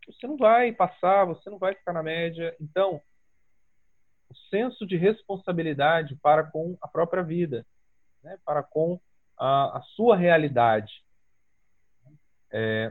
[0.06, 2.56] você não vai passar, você não vai ficar na média.
[2.58, 2.98] Então,
[4.30, 7.66] o senso de responsabilidade para com a própria vida,
[8.22, 8.98] né, para com
[9.36, 11.04] a, a sua realidade.
[12.50, 12.90] É,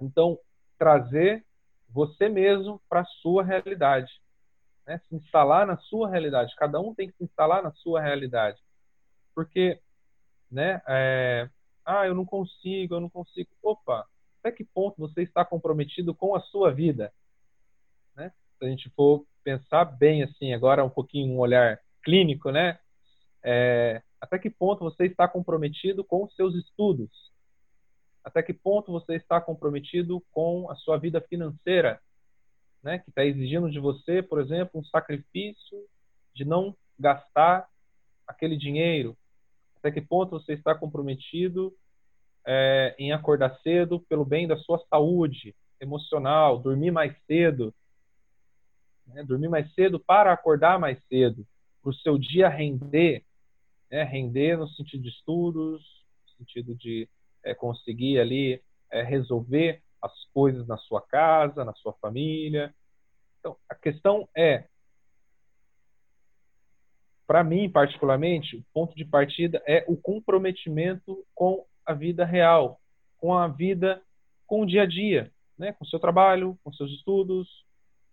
[0.00, 0.36] então,
[0.76, 1.46] trazer
[1.88, 4.12] você mesmo para a sua realidade.
[4.84, 5.00] Né?
[5.08, 6.56] Se instalar na sua realidade.
[6.56, 8.60] Cada um tem que se instalar na sua realidade.
[9.38, 9.80] Porque,
[10.50, 11.48] né, é,
[11.86, 13.48] ah, eu não consigo, eu não consigo.
[13.62, 14.04] Opa,
[14.40, 17.12] até que ponto você está comprometido com a sua vida?
[18.16, 18.32] Né?
[18.58, 22.80] Se a gente for pensar bem assim, agora um pouquinho um olhar clínico, né?
[23.40, 27.30] É, até que ponto você está comprometido com seus estudos?
[28.24, 32.00] Até que ponto você está comprometido com a sua vida financeira?
[32.82, 32.98] Né?
[32.98, 35.78] Que está exigindo de você, por exemplo, um sacrifício
[36.34, 37.68] de não gastar
[38.26, 39.16] aquele dinheiro?
[39.88, 41.74] Até que ponto você está comprometido
[42.46, 47.74] é, em acordar cedo pelo bem da sua saúde emocional, dormir mais cedo?
[49.06, 49.22] Né?
[49.24, 51.46] Dormir mais cedo para acordar mais cedo,
[51.82, 53.24] para o seu dia render
[53.90, 55.82] né, render no sentido de estudos,
[56.26, 57.08] no sentido de
[57.42, 62.74] é, conseguir ali é, resolver as coisas na sua casa, na sua família.
[63.40, 64.68] Então, a questão é,
[67.28, 72.80] para mim particularmente, o ponto de partida é o comprometimento com a vida real,
[73.18, 74.02] com a vida,
[74.46, 75.30] com o dia a dia.
[75.58, 77.48] né, com o seu trabalho, com seus estudos,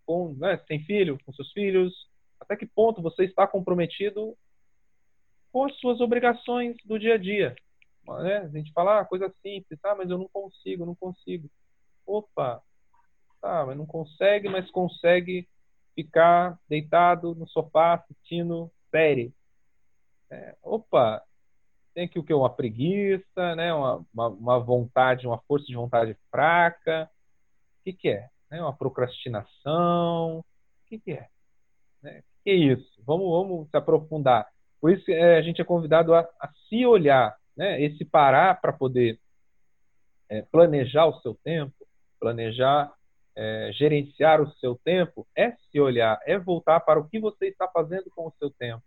[0.04, 1.93] com, né, tem filho, com seus filhos,
[2.39, 4.36] até que ponto você está comprometido
[5.51, 7.56] com as suas obrigações do dia a dia.
[8.08, 8.38] Né?
[8.38, 11.47] A gente fala ah, coisa simples, ah, mas eu não consigo, não consigo.
[12.04, 12.63] Opa,
[13.39, 15.47] tá, mas não consegue, mas consegue
[15.93, 19.34] ficar deitado no sofá assistindo série.
[20.31, 21.21] É, opa,
[21.93, 22.34] tem aqui o que?
[22.34, 23.73] Uma preguiça, né?
[23.73, 27.10] Uma, uma, uma, vontade, uma força de vontade fraca.
[27.81, 28.29] O que, que é?
[28.49, 28.62] Né?
[28.62, 30.39] Uma procrastinação.
[30.39, 30.43] O
[30.88, 31.27] que, que é?
[32.01, 32.19] Né?
[32.19, 33.03] O que é isso?
[33.05, 34.47] Vamos, vamos se aprofundar.
[34.79, 37.81] Por isso é, a gente é convidado a, a se olhar, né?
[37.81, 39.19] esse parar para poder
[40.29, 41.73] é, planejar o seu tempo,
[42.19, 42.93] planejar,
[43.35, 47.67] é, gerenciar o seu tempo, é se olhar, é voltar para o que você está
[47.67, 48.83] fazendo com o seu tempo.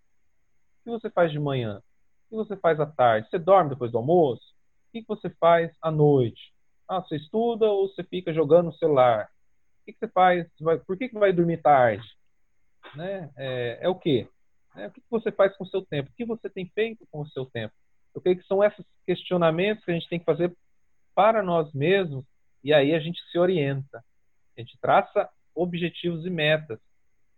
[0.80, 1.82] O que você faz de manhã?
[2.26, 3.28] O que você faz à tarde?
[3.28, 4.42] Você dorme depois do almoço?
[4.88, 6.52] O que você faz à noite?
[6.88, 9.28] Ah, você estuda ou você fica jogando no celular?
[9.82, 10.46] O que você faz?
[10.86, 12.06] Por que vai dormir tarde?
[12.94, 13.30] Né?
[13.36, 14.26] É, é o quê?
[14.74, 16.10] É, o que você faz com o seu tempo?
[16.10, 17.74] O que você tem feito com o seu tempo?
[18.14, 20.54] Eu creio que são esses questionamentos que a gente tem que fazer
[21.14, 22.24] para nós mesmos
[22.62, 24.02] e aí a gente se orienta.
[24.58, 26.80] A gente traça objetivos e metas,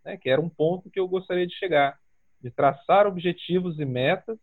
[0.03, 0.17] né?
[0.17, 1.99] que era um ponto que eu gostaria de chegar,
[2.41, 4.39] de traçar objetivos e metas,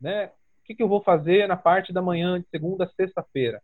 [0.00, 0.26] né?
[0.26, 3.62] O que, que eu vou fazer na parte da manhã de segunda a sexta-feira?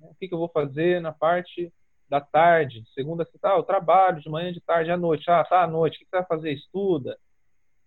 [0.00, 1.70] O que, que eu vou fazer na parte
[2.08, 3.52] da tarde, de segunda a sexta?
[3.52, 5.28] Ah, eu trabalho de manhã, de tarde, à noite.
[5.28, 5.96] Ah, tá à noite.
[5.96, 6.52] O que, que você vai fazer?
[6.52, 7.18] Estuda.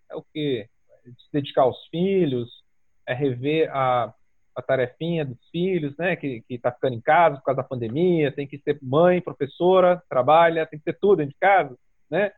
[0.08, 0.68] É o quê?
[1.04, 2.62] Se dedicar aos filhos,
[3.06, 4.14] é rever a,
[4.56, 8.46] a tarefinha dos filhos, né, que está ficando em casa por causa da pandemia, tem
[8.46, 11.76] que ser mãe, professora, trabalha, tem que ter tudo dentro de casa,
[12.10, 12.32] né?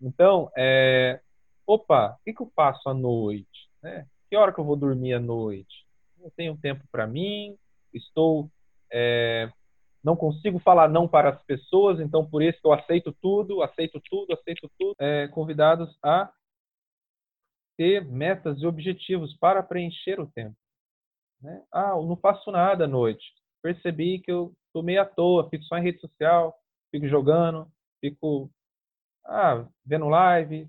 [0.00, 1.20] Então, é,
[1.66, 3.68] opa, o que, que eu faço à noite?
[3.82, 4.06] Né?
[4.30, 5.86] Que hora que eu vou dormir à noite?
[6.20, 7.56] Eu tenho tempo para mim,
[7.92, 8.50] estou,
[8.92, 9.50] é,
[10.02, 14.32] não consigo falar não para as pessoas, então por isso eu aceito tudo, aceito tudo,
[14.32, 14.94] aceito tudo.
[15.00, 16.30] É, convidados a
[17.76, 20.56] ter metas e objetivos para preencher o tempo.
[21.40, 21.62] Né?
[21.72, 23.24] Ah, eu não faço nada à noite.
[23.62, 26.56] Percebi que eu estou meio à toa, fico só em rede social,
[26.90, 27.70] fico jogando,
[28.00, 28.50] fico
[29.26, 30.68] ah, vendo live.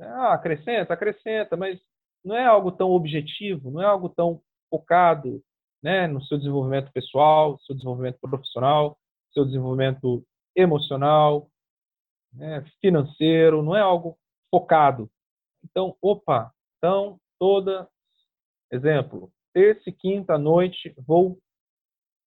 [0.00, 1.80] Ah, acrescenta, acrescenta, mas
[2.24, 5.42] não é algo tão objetivo, não é algo tão focado
[5.82, 8.98] né, no seu desenvolvimento pessoal, seu desenvolvimento profissional,
[9.32, 11.50] seu desenvolvimento emocional,
[12.32, 14.18] né, financeiro, não é algo
[14.50, 15.10] focado.
[15.64, 17.88] Então, opa, então toda,
[18.70, 21.38] exemplo, terça e quinta noite vou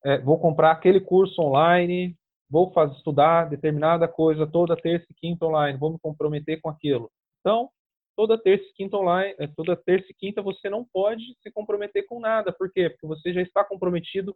[0.05, 2.15] é, vou comprar aquele curso online,
[2.49, 7.09] vou fazer, estudar determinada coisa toda terça e quinta online, vou me comprometer com aquilo.
[7.39, 7.69] Então,
[8.15, 12.05] toda terça e quinta online, é, toda terça e quinta você não pode se comprometer
[12.05, 12.51] com nada.
[12.51, 12.89] Por quê?
[12.89, 14.35] Porque você já está comprometido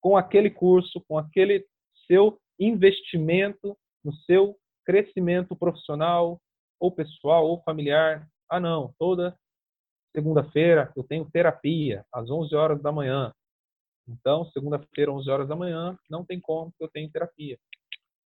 [0.00, 1.66] com aquele curso, com aquele
[2.06, 6.40] seu investimento no seu crescimento profissional,
[6.78, 8.26] ou pessoal, ou familiar.
[8.48, 9.36] Ah, não, toda
[10.14, 13.32] segunda-feira eu tenho terapia às 11 horas da manhã.
[14.08, 17.58] Então, segunda-feira, 11 horas da manhã, não tem como que eu tenho terapia.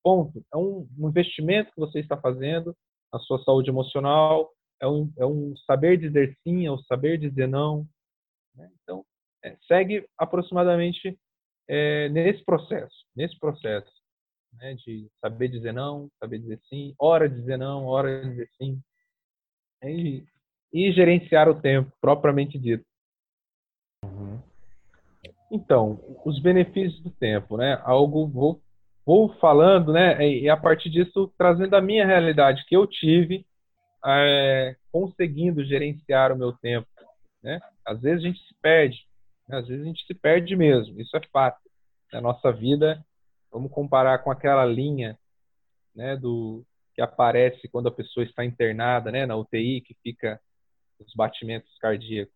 [0.01, 0.43] Ponto.
[0.53, 2.75] É um, investimento que você está fazendo
[3.11, 7.47] na sua saúde emocional, é um, é um saber dizer sim, é um saber dizer
[7.47, 7.87] não.
[8.55, 8.69] Né?
[8.81, 9.05] Então,
[9.43, 11.17] é, segue aproximadamente
[11.67, 13.91] é, nesse processo, nesse processo
[14.53, 18.81] né, de saber dizer não, saber dizer sim, hora dizer não, hora dizer sim.
[19.83, 20.25] E,
[20.73, 22.83] e gerenciar o tempo, propriamente dito.
[24.03, 24.41] Uhum.
[25.51, 27.79] Então, os benefícios do tempo, né?
[27.83, 28.59] Algo vou,
[29.05, 30.27] vou falando, né?
[30.27, 33.45] E a partir disso trazendo a minha realidade que eu tive,
[34.03, 36.87] é, conseguindo gerenciar o meu tempo,
[37.41, 37.59] né?
[37.85, 38.97] Às vezes a gente se perde,
[39.47, 39.57] né?
[39.57, 40.99] às vezes a gente se perde mesmo.
[40.99, 41.61] Isso é fato.
[42.11, 43.03] Na nossa vida,
[43.51, 45.17] vamos comparar com aquela linha,
[45.95, 46.17] né?
[46.17, 49.25] Do que aparece quando a pessoa está internada, né?
[49.25, 50.39] Na UTI, que fica
[51.07, 52.33] os batimentos cardíacos.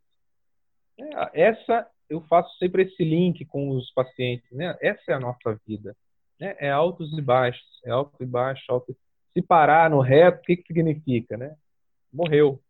[0.99, 4.77] É, essa eu faço sempre esse link com os pacientes, né?
[4.81, 5.95] Essa é a nossa vida,
[6.39, 6.55] né?
[6.59, 8.95] É altos e baixos, é alto e baixo, alto.
[9.33, 11.55] Se parar no reto, o que, que significa, né?
[12.11, 12.61] Morreu,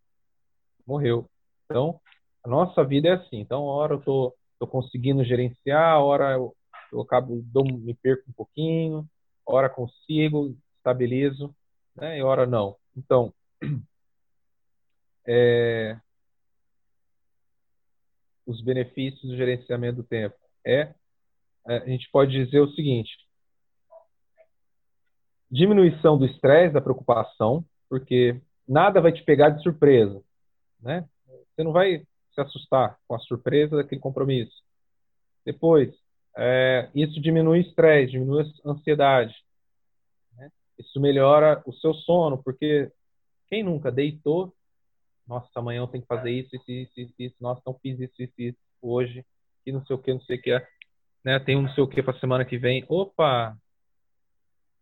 [0.86, 1.30] morreu.
[1.66, 2.00] Então,
[2.44, 3.40] a nossa vida é assim.
[3.40, 6.56] Então, a hora eu tô, tô conseguindo gerenciar, a hora eu,
[6.92, 9.08] eu acabo dou, me perco um pouquinho,
[9.48, 11.56] a hora consigo, estabilizo,
[11.96, 12.18] né?
[12.18, 12.76] E a hora não.
[12.96, 13.32] Então,
[15.28, 16.00] é,
[18.46, 20.36] os benefícios do gerenciamento do tempo?
[20.66, 20.94] É,
[21.68, 23.12] é, a gente pode dizer o seguinte:
[25.52, 30.22] diminuição do estresse, da preocupação, porque nada vai te pegar de surpresa,
[30.80, 31.08] né?
[31.26, 34.64] Você não vai se assustar com a surpresa daquele compromisso.
[35.44, 35.94] Depois,
[36.38, 39.34] é, isso diminui o estresse, diminui a ansiedade.
[40.36, 40.52] Né?
[40.78, 42.92] Isso melhora o seu sono, porque
[43.48, 44.54] quem nunca deitou,
[45.28, 47.36] nossa, amanhã eu tenho que fazer isso, isso, isso, isso, isso.
[47.40, 49.26] nossa, não fiz isso, isso, isso hoje,
[49.66, 50.68] e não sei o que, não sei o que,
[51.24, 51.40] né?
[51.40, 52.86] Tem um não sei o que para semana que vem.
[52.88, 53.58] Opa,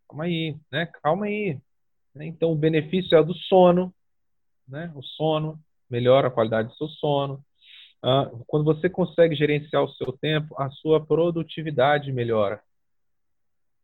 [0.08, 0.86] calma aí, né?
[1.02, 1.60] Calma aí.
[2.18, 3.94] Então o benefício é do sono,
[4.68, 4.92] né?
[4.96, 7.44] O sono melhora a qualidade do seu sono.
[8.04, 12.62] Ah, quando você consegue gerenciar o seu tempo, a sua produtividade melhora.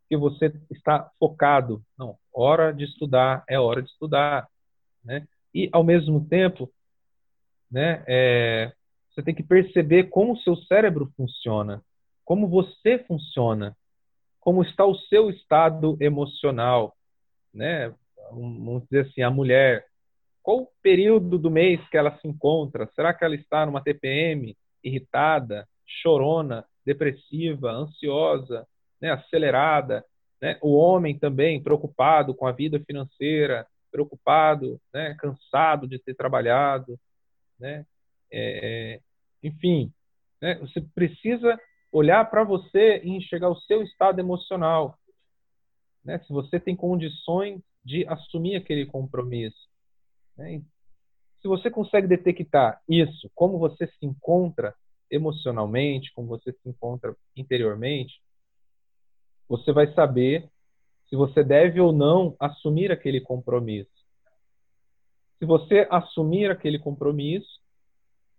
[0.01, 1.81] Porque você está focado.
[1.97, 4.47] Não, hora de estudar é hora de estudar,
[5.03, 5.25] né?
[5.53, 6.71] E ao mesmo tempo,
[7.69, 8.03] né?
[8.07, 8.71] É,
[9.09, 11.83] você tem que perceber como o seu cérebro funciona,
[12.23, 13.75] como você funciona,
[14.39, 16.95] como está o seu estado emocional,
[17.53, 17.93] né?
[18.31, 19.85] Vamos dizer assim, a mulher,
[20.41, 22.89] qual o período do mês que ela se encontra?
[22.95, 28.65] Será que ela está numa TPM, irritada, chorona, depressiva, ansiosa,
[28.99, 29.11] né?
[29.11, 30.03] acelerada?
[30.41, 30.57] Né?
[30.61, 35.15] O homem também preocupado com a vida financeira, preocupado, né?
[35.19, 36.99] cansado de ter trabalhado,
[37.59, 37.85] né?
[38.31, 39.01] É, é,
[39.43, 39.93] enfim,
[40.41, 40.55] né?
[40.55, 41.59] você precisa
[41.91, 44.97] olhar para você e enxergar o seu estado emocional.
[46.03, 46.17] Né?
[46.19, 49.69] Se você tem condições de assumir aquele compromisso.
[50.37, 50.61] Né?
[51.41, 54.73] Se você consegue detectar isso, como você se encontra
[55.09, 58.21] emocionalmente, como você se encontra interiormente,
[59.49, 60.49] você vai saber
[61.11, 63.91] se você deve ou não assumir aquele compromisso.
[65.37, 67.59] Se você assumir aquele compromisso,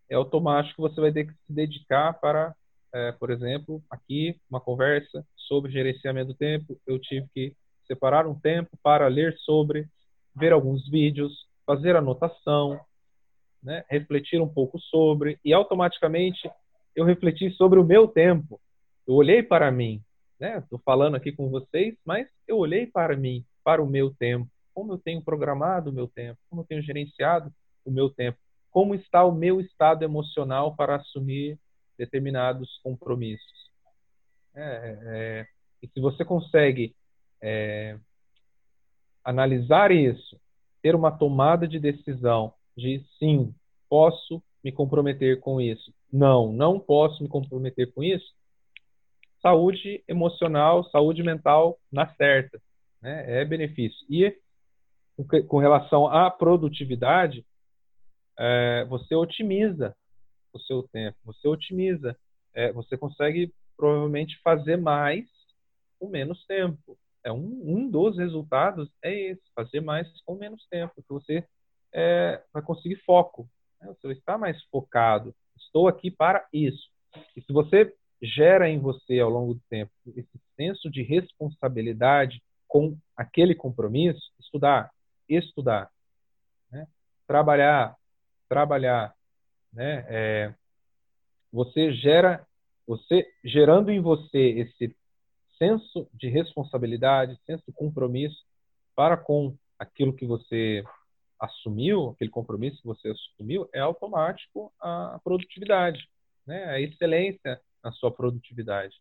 [0.09, 2.55] é automático que você vai ter que se dedicar para,
[2.95, 6.81] é, por exemplo, aqui uma conversa sobre gerenciamento do tempo.
[6.87, 7.55] Eu tive que
[7.87, 9.87] separar um tempo para ler sobre,
[10.35, 12.81] ver alguns vídeos, fazer anotação,
[13.63, 16.51] né, refletir um pouco sobre, e automaticamente
[16.97, 18.59] eu refleti sobre o meu tempo.
[19.07, 20.03] Eu olhei para mim,
[20.43, 20.59] né?
[20.59, 24.93] Estou falando aqui com vocês, mas eu olhei para mim, para o meu tempo, como
[24.93, 27.51] eu tenho programado o meu tempo, como eu tenho gerenciado
[27.85, 28.39] o meu tempo
[28.73, 31.59] como está o meu estado emocional para assumir
[31.97, 33.71] determinados compromissos.
[34.55, 35.47] É, é,
[35.83, 36.97] e se você consegue
[37.41, 37.99] é,
[39.23, 40.41] analisar isso,
[40.81, 43.55] ter uma tomada de decisão de sim,
[43.89, 48.35] posso me comprometer com isso, não, não posso me comprometer com isso,
[49.43, 52.63] saúde emocional, saúde mental na certa,
[53.03, 53.41] né?
[53.41, 54.07] é benefício.
[54.09, 54.35] E
[55.49, 57.45] com relação à produtividade,
[58.39, 59.95] é, você otimiza
[60.53, 62.17] o seu tempo, você otimiza,
[62.55, 65.27] é, você consegue provavelmente fazer mais
[65.99, 66.97] com menos tempo.
[67.25, 71.47] É um, um dos resultados é esse, fazer mais com menos tempo, que você
[71.93, 73.49] é, vai conseguir foco.
[73.81, 73.89] Né?
[73.89, 75.35] Você estar mais focado.
[75.57, 76.91] Estou aqui para isso.
[77.37, 82.97] E se você gera em você ao longo do tempo esse senso de responsabilidade com
[83.17, 84.91] aquele compromisso, estudar,
[85.29, 85.91] estudar,
[86.71, 86.87] né?
[87.27, 87.97] trabalhar,
[88.49, 89.15] trabalhar,
[89.73, 90.07] né?
[90.09, 90.55] É,
[91.53, 92.47] você gera,
[92.87, 94.97] você gerando em você esse
[95.59, 98.45] senso de responsabilidade, senso de compromisso
[98.95, 100.83] para com aquilo que você
[101.39, 106.09] assumiu, aquele compromisso que você assumiu, é automático a produtividade,
[106.47, 106.65] né?
[106.67, 109.01] A excelência na sua produtividade.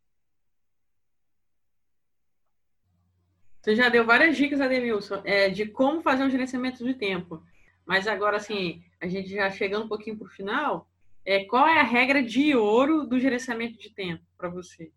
[3.61, 7.43] Você já deu várias dicas, Ademilson, é, de como fazer um gerenciamento de tempo.
[7.85, 10.87] Mas agora, assim, a gente já chegando um pouquinho para o final,
[11.23, 14.91] é, qual é a regra de ouro do gerenciamento de tempo para você?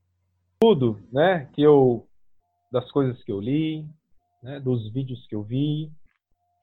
[0.61, 1.51] Tudo, né?
[1.53, 2.09] Que eu,
[2.73, 3.87] das coisas que eu li,
[4.43, 4.59] né?
[4.61, 5.93] dos vídeos que eu vi,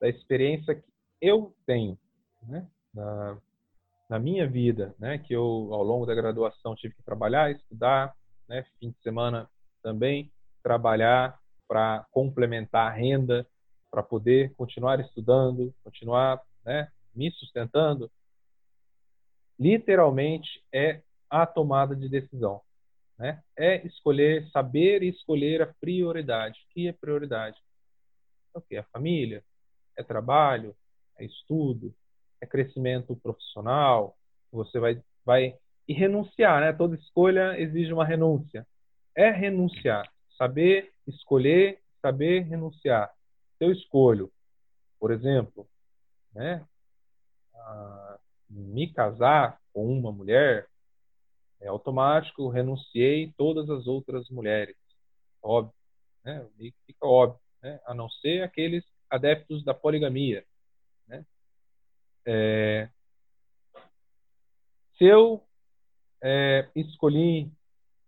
[0.00, 0.84] da experiência que
[1.20, 1.96] eu tenho,
[2.42, 2.66] né?
[2.92, 3.38] Na,
[4.12, 5.16] na minha vida, né?
[5.16, 8.14] Que eu, ao longo da graduação, tive que trabalhar, estudar,
[8.46, 8.62] né?
[8.78, 9.48] Fim de semana
[9.82, 10.30] também
[10.62, 13.48] trabalhar para complementar a renda,
[13.90, 18.10] para poder continuar estudando, continuar né, me sustentando,
[19.58, 22.60] literalmente é a tomada de decisão.
[23.18, 23.42] Né?
[23.56, 26.60] É escolher, saber escolher a prioridade.
[26.68, 27.58] O que é prioridade?
[28.54, 28.76] É o que?
[28.76, 29.42] É família?
[29.96, 30.76] É trabalho?
[31.18, 31.94] É estudo?
[32.42, 34.18] É crescimento profissional?
[34.50, 35.56] Você vai, vai
[35.88, 36.74] e renunciar, né?
[36.74, 38.66] Toda escolha exige uma renúncia.
[39.14, 43.10] É renunciar, saber escolher, saber renunciar
[43.62, 44.30] eu escolho,
[44.98, 45.68] por exemplo,
[46.34, 46.66] né,
[48.50, 50.66] me casar com uma mulher,
[51.60, 54.76] é automático, renunciei todas as outras mulheres.
[55.40, 55.72] Óbvio,
[56.24, 56.44] né?
[56.84, 57.80] Fica óbvio, né?
[57.86, 60.44] A não ser aqueles adeptos da poligamia?
[62.26, 62.88] É,
[64.96, 65.42] se eu
[66.22, 67.50] é, escolhi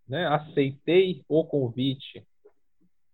[0.06, 2.26] né, aceitei o convite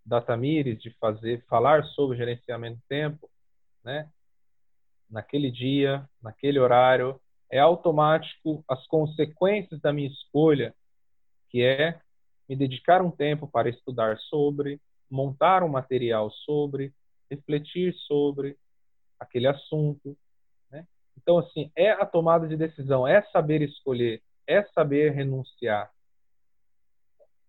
[0.05, 3.30] da Tamires de fazer, falar sobre gerenciamento do tempo,
[3.84, 4.11] né,
[5.09, 7.20] naquele dia, naquele horário,
[7.51, 10.74] é automático as consequências da minha escolha,
[11.48, 12.01] que é
[12.48, 14.80] me dedicar um tempo para estudar sobre,
[15.11, 16.92] montar um material sobre,
[17.30, 18.57] refletir sobre
[19.18, 20.16] aquele assunto.
[21.16, 25.90] Então, assim, é a tomada de decisão, é saber escolher, é saber renunciar.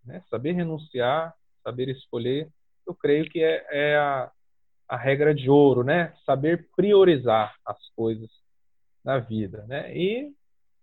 [0.06, 0.24] Né?
[0.30, 2.50] Saber renunciar, saber escolher,
[2.86, 4.32] eu creio que é, é a,
[4.88, 6.14] a regra de ouro, né?
[6.26, 8.30] Saber priorizar as coisas
[9.04, 9.96] na vida, né?
[9.96, 10.34] E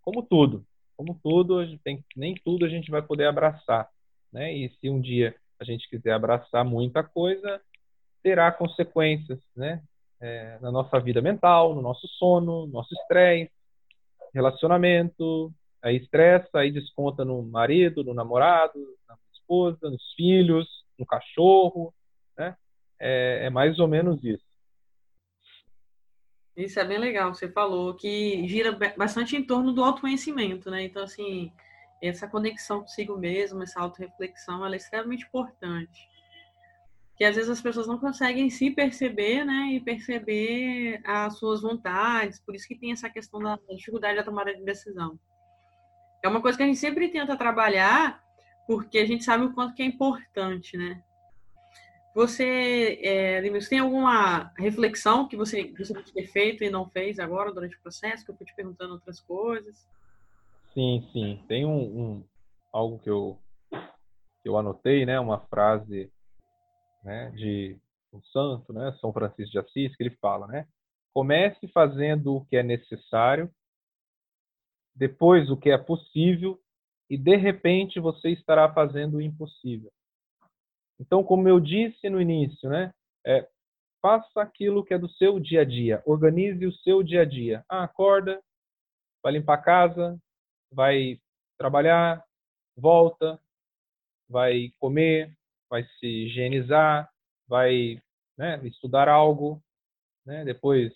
[0.01, 0.65] como tudo,
[0.97, 3.89] como tudo, tem, nem tudo a gente vai poder abraçar,
[4.33, 4.53] né?
[4.53, 7.61] E se um dia a gente quiser abraçar muita coisa,
[8.23, 9.83] terá consequências, né?
[10.21, 13.53] É, na nossa vida mental, no nosso sono, no nosso estresse,
[14.35, 15.53] relacionamento,
[15.83, 20.67] aí estressa, aí desconta no marido, no namorado, na esposa, nos filhos,
[20.99, 21.95] no cachorro,
[22.37, 22.57] né?
[22.99, 24.45] É, é mais ou menos isso.
[26.57, 30.83] Isso é bem legal, você falou que gira bastante em torno do autoconhecimento, né?
[30.83, 31.53] Então, assim,
[32.03, 36.09] essa conexão consigo mesmo, essa autorreflexão, ela é extremamente importante.
[37.19, 39.73] Que às vezes as pessoas não conseguem se perceber, né?
[39.73, 44.55] E perceber as suas vontades, por isso que tem essa questão da dificuldade da tomada
[44.55, 45.19] de decisão.
[46.23, 48.23] É uma coisa que a gente sempre tenta trabalhar,
[48.67, 51.03] porque a gente sabe o quanto que é importante, né?
[52.15, 57.53] Você, é, tem alguma reflexão que você gostaria de ter feito e não fez agora
[57.53, 58.25] durante o processo?
[58.25, 59.87] Que eu fui te perguntando outras coisas.
[60.75, 61.45] Sim, sim.
[61.47, 62.25] Tem um, um
[62.73, 63.39] algo que eu
[63.71, 65.19] que eu anotei, né?
[65.19, 66.11] Uma frase,
[67.03, 67.31] né?
[67.31, 67.79] De
[68.13, 68.93] um santo, né?
[69.01, 70.67] São Francisco de Assis que ele fala, né?
[71.15, 73.51] Comece fazendo o que é necessário,
[74.95, 76.61] depois o que é possível
[77.09, 79.91] e de repente você estará fazendo o impossível.
[81.01, 82.93] Então, como eu disse no início, né,
[83.25, 83.49] é,
[84.03, 87.65] faça aquilo que é do seu dia a dia, organize o seu dia a dia.
[87.69, 88.43] Ah, acorda,
[89.23, 90.19] vai limpar a casa,
[90.73, 91.21] vai
[91.57, 92.25] trabalhar,
[92.77, 93.41] volta,
[94.29, 95.33] vai comer,
[95.71, 97.09] vai se higienizar,
[97.47, 98.01] vai
[98.37, 99.63] né, estudar algo,
[100.25, 100.93] né, depois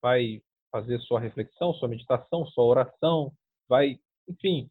[0.00, 3.32] vai fazer sua reflexão, sua meditação, sua oração,
[3.68, 4.70] vai, enfim,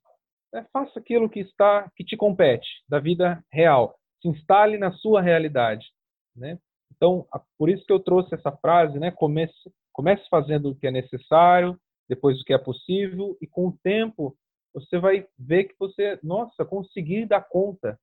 [0.54, 5.22] né, faça aquilo que está que te compete da vida real se instale na sua
[5.22, 5.88] realidade,
[6.36, 6.60] né?
[6.96, 7.26] Então,
[7.58, 9.10] por isso que eu trouxe essa frase, né?
[9.12, 9.54] Comece,
[9.92, 14.36] comece fazendo o que é necessário, depois o que é possível, e com o tempo
[14.74, 18.00] você vai ver que você, nossa, consegui dar conta.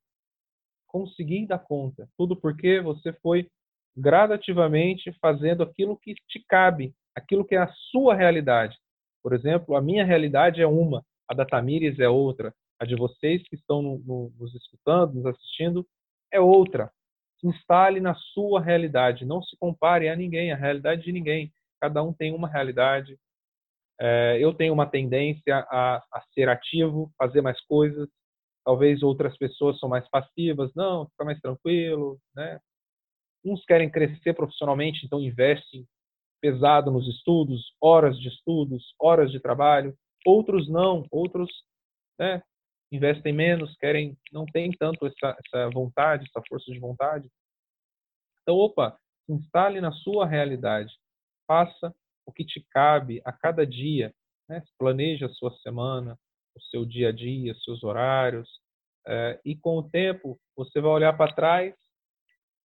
[0.89, 2.09] Consegui dar conta.
[2.17, 3.47] Tudo porque você foi
[3.95, 8.77] gradativamente fazendo aquilo que te cabe, aquilo que é a sua realidade.
[9.21, 13.43] Por exemplo, a minha realidade é uma, a da Tamires é outra, a de vocês
[13.43, 15.85] que estão no, no, nos escutando, nos assistindo,
[16.31, 16.91] é outra.
[17.39, 19.25] Se instale na sua realidade.
[19.25, 21.51] Não se compare a ninguém, a realidade de ninguém.
[21.81, 23.17] Cada um tem uma realidade.
[23.99, 28.07] É, eu tenho uma tendência a, a ser ativo, fazer mais coisas.
[28.65, 30.71] Talvez outras pessoas são mais passivas.
[30.75, 32.59] Não, fica mais tranquilo, né?
[33.43, 35.87] Uns querem crescer profissionalmente, então investem
[36.41, 39.95] pesado nos estudos, horas de estudos, horas de trabalho.
[40.25, 41.49] Outros não, outros
[42.17, 42.41] né,
[42.91, 47.29] investem menos, querem, não tem tanto essa, essa vontade, essa força de vontade.
[48.41, 48.97] Então, opa,
[49.27, 50.93] instale na sua realidade,
[51.47, 51.93] faça
[52.25, 54.13] o que te cabe a cada dia,
[54.47, 54.63] né?
[54.77, 56.17] planeje a sua semana,
[56.59, 58.49] o seu dia a dia, seus horários,
[59.07, 61.73] é, e com o tempo você vai olhar para trás,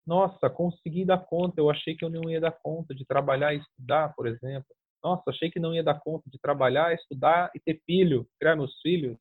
[0.07, 3.59] nossa, consegui dar conta, eu achei que eu não ia dar conta de trabalhar e
[3.59, 4.67] estudar, por exemplo.
[5.03, 8.79] Nossa, achei que não ia dar conta de trabalhar, estudar e ter filho, criar meus
[8.81, 9.19] filhos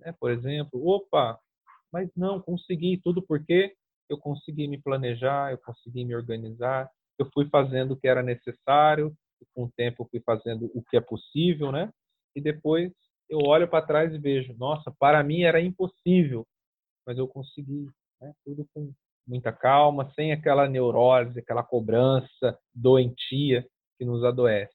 [0.00, 0.14] né?
[0.18, 1.38] por exemplo, opa,
[1.92, 3.74] mas não, consegui tudo porque
[4.08, 9.16] eu consegui me planejar, eu consegui me organizar, eu fui fazendo o que era necessário,
[9.54, 11.92] com o tempo eu fui fazendo o que é possível, né?
[12.34, 12.92] E depois
[13.28, 16.46] eu olho para trás e vejo, nossa, para mim era impossível,
[17.06, 17.88] mas eu consegui,
[18.20, 18.32] né?
[18.44, 18.92] Tudo com
[19.26, 23.66] muita calma, sem aquela neurose, aquela cobrança doentia
[23.98, 24.74] que nos adoece.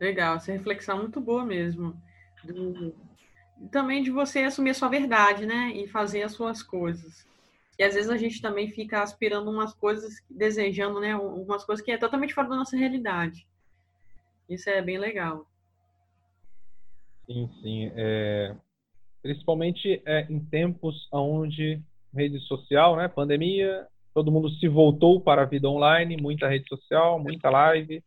[0.00, 1.94] Legal, essa reflexão é muito boa mesmo.
[2.42, 2.92] Do,
[3.70, 5.70] também de você assumir a sua verdade, né?
[5.74, 7.24] E fazer as suas coisas.
[7.78, 11.14] E às vezes a gente também fica aspirando umas coisas, desejando, né?
[11.16, 13.46] Umas coisas que é totalmente fora da nossa realidade.
[14.52, 15.46] Isso é bem legal.
[17.26, 17.92] Sim, sim.
[17.94, 18.54] É,
[19.22, 21.80] principalmente é, em tempos onde
[22.14, 23.08] rede social, né?
[23.08, 28.02] Pandemia, todo mundo se voltou para a vida online, muita rede social, muita live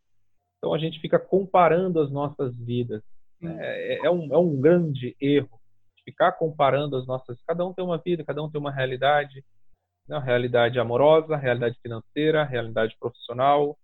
[0.65, 3.03] então a gente fica comparando as nossas vidas.
[3.43, 5.61] É, é, um, é um grande erro
[6.03, 7.37] ficar comparando as nossas.
[7.45, 9.45] Cada um tem uma vida, cada um tem uma realidade,
[10.07, 10.17] né?
[10.17, 13.77] realidade amorosa, realidade financeira, realidade profissional,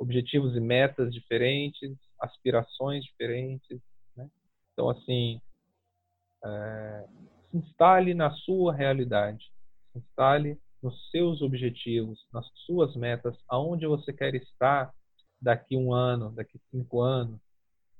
[0.00, 3.80] objetivos e metas diferentes, aspirações diferentes.
[4.16, 4.28] Né?
[4.72, 5.40] Então, assim,
[6.42, 7.04] é,
[7.50, 9.52] se instale na sua realidade,
[9.92, 14.90] se instale nos seus objetivos, nas suas metas, aonde você quer estar
[15.40, 17.38] daqui um ano, daqui cinco anos,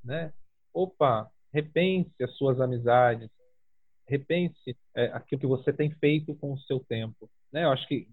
[0.03, 0.33] né?
[0.73, 3.29] Opa, repense as suas amizades,
[4.09, 7.31] repense é, aquilo que você tem feito com o seu tempo.
[7.53, 7.65] Né?
[7.65, 8.09] Eu acho que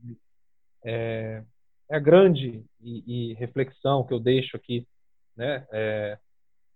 [0.83, 1.43] é,
[1.89, 4.87] é a grande e, e, reflexão que eu deixo aqui,
[5.35, 5.65] né?
[5.71, 6.19] É,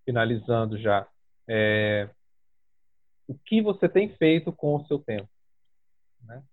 [0.05, 1.07] finalizando já.
[1.47, 2.09] É,
[3.27, 5.29] o que você tem feito com o seu tempo?
[6.23, 6.43] Né?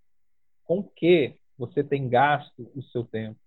[0.64, 3.38] Com que você tem gasto o seu tempo?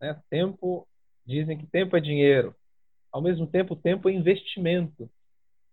[0.00, 0.20] Né?
[0.30, 0.86] Tempo,
[1.24, 2.54] dizem que tempo é dinheiro.
[3.10, 5.10] Ao mesmo tempo, tempo é investimento.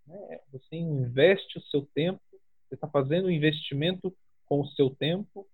[0.08, 0.40] Né?
[0.52, 2.22] Você investe o seu tempo
[2.74, 4.12] você está fazendo um investimento
[4.46, 5.48] com o seu tempo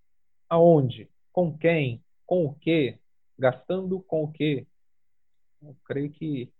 [0.48, 1.06] aonde?
[1.30, 2.02] Com quem?
[2.24, 2.98] Com o quê?
[3.40, 4.66] Gastando com o quê?
[5.62, 6.52] Eu creio que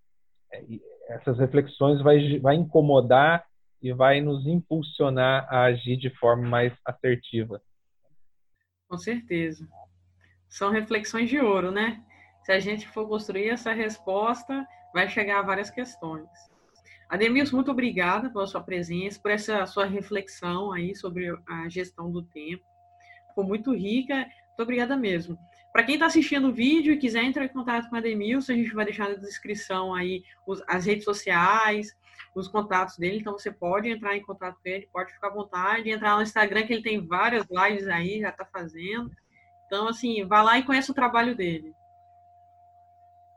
[0.50, 0.64] é,
[1.08, 3.46] essas reflexões vai, vai incomodar
[3.82, 7.60] e vai nos impulsionar a agir de forma mais assertiva.
[8.88, 9.68] Com certeza.
[10.48, 12.02] São reflexões de ouro, né?
[12.44, 16.28] Se a gente for construir essa resposta, vai chegar a várias questões.
[17.10, 22.22] Ademilson, muito obrigada pela sua presença, por essa sua reflexão aí sobre a gestão do
[22.22, 22.64] tempo.
[23.34, 24.14] Foi muito rica.
[24.16, 25.38] Muito obrigada mesmo.
[25.72, 28.56] Para quem está assistindo o vídeo e quiser entrar em contato com a Ademilson, a
[28.56, 31.96] gente vai deixar na descrição aí os, as redes sociais,
[32.34, 33.18] os contatos dele.
[33.18, 36.66] Então você pode entrar em contato com ele, pode ficar à vontade, entrar no Instagram,
[36.66, 39.10] que ele tem várias lives aí, já está fazendo.
[39.66, 41.72] Então, assim, vá lá e conheça o trabalho dele.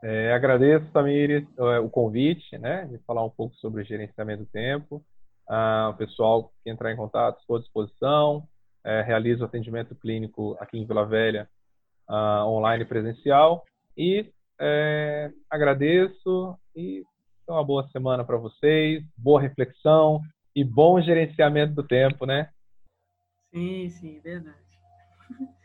[0.01, 5.05] É, agradeço, Tamires, é, o convite, né, de falar um pouco sobre gerenciamento do tempo.
[5.47, 8.47] Ah, o pessoal que entrar em contato, estou à disposição.
[8.83, 11.47] É, realizo atendimento clínico aqui em Vila Velha,
[12.07, 13.63] ah, online presencial.
[13.97, 17.03] E é, agradeço e
[17.47, 20.21] uma boa semana para vocês, boa reflexão
[20.55, 22.49] e bom gerenciamento do tempo, né?
[23.53, 24.57] Sim, sim, verdade.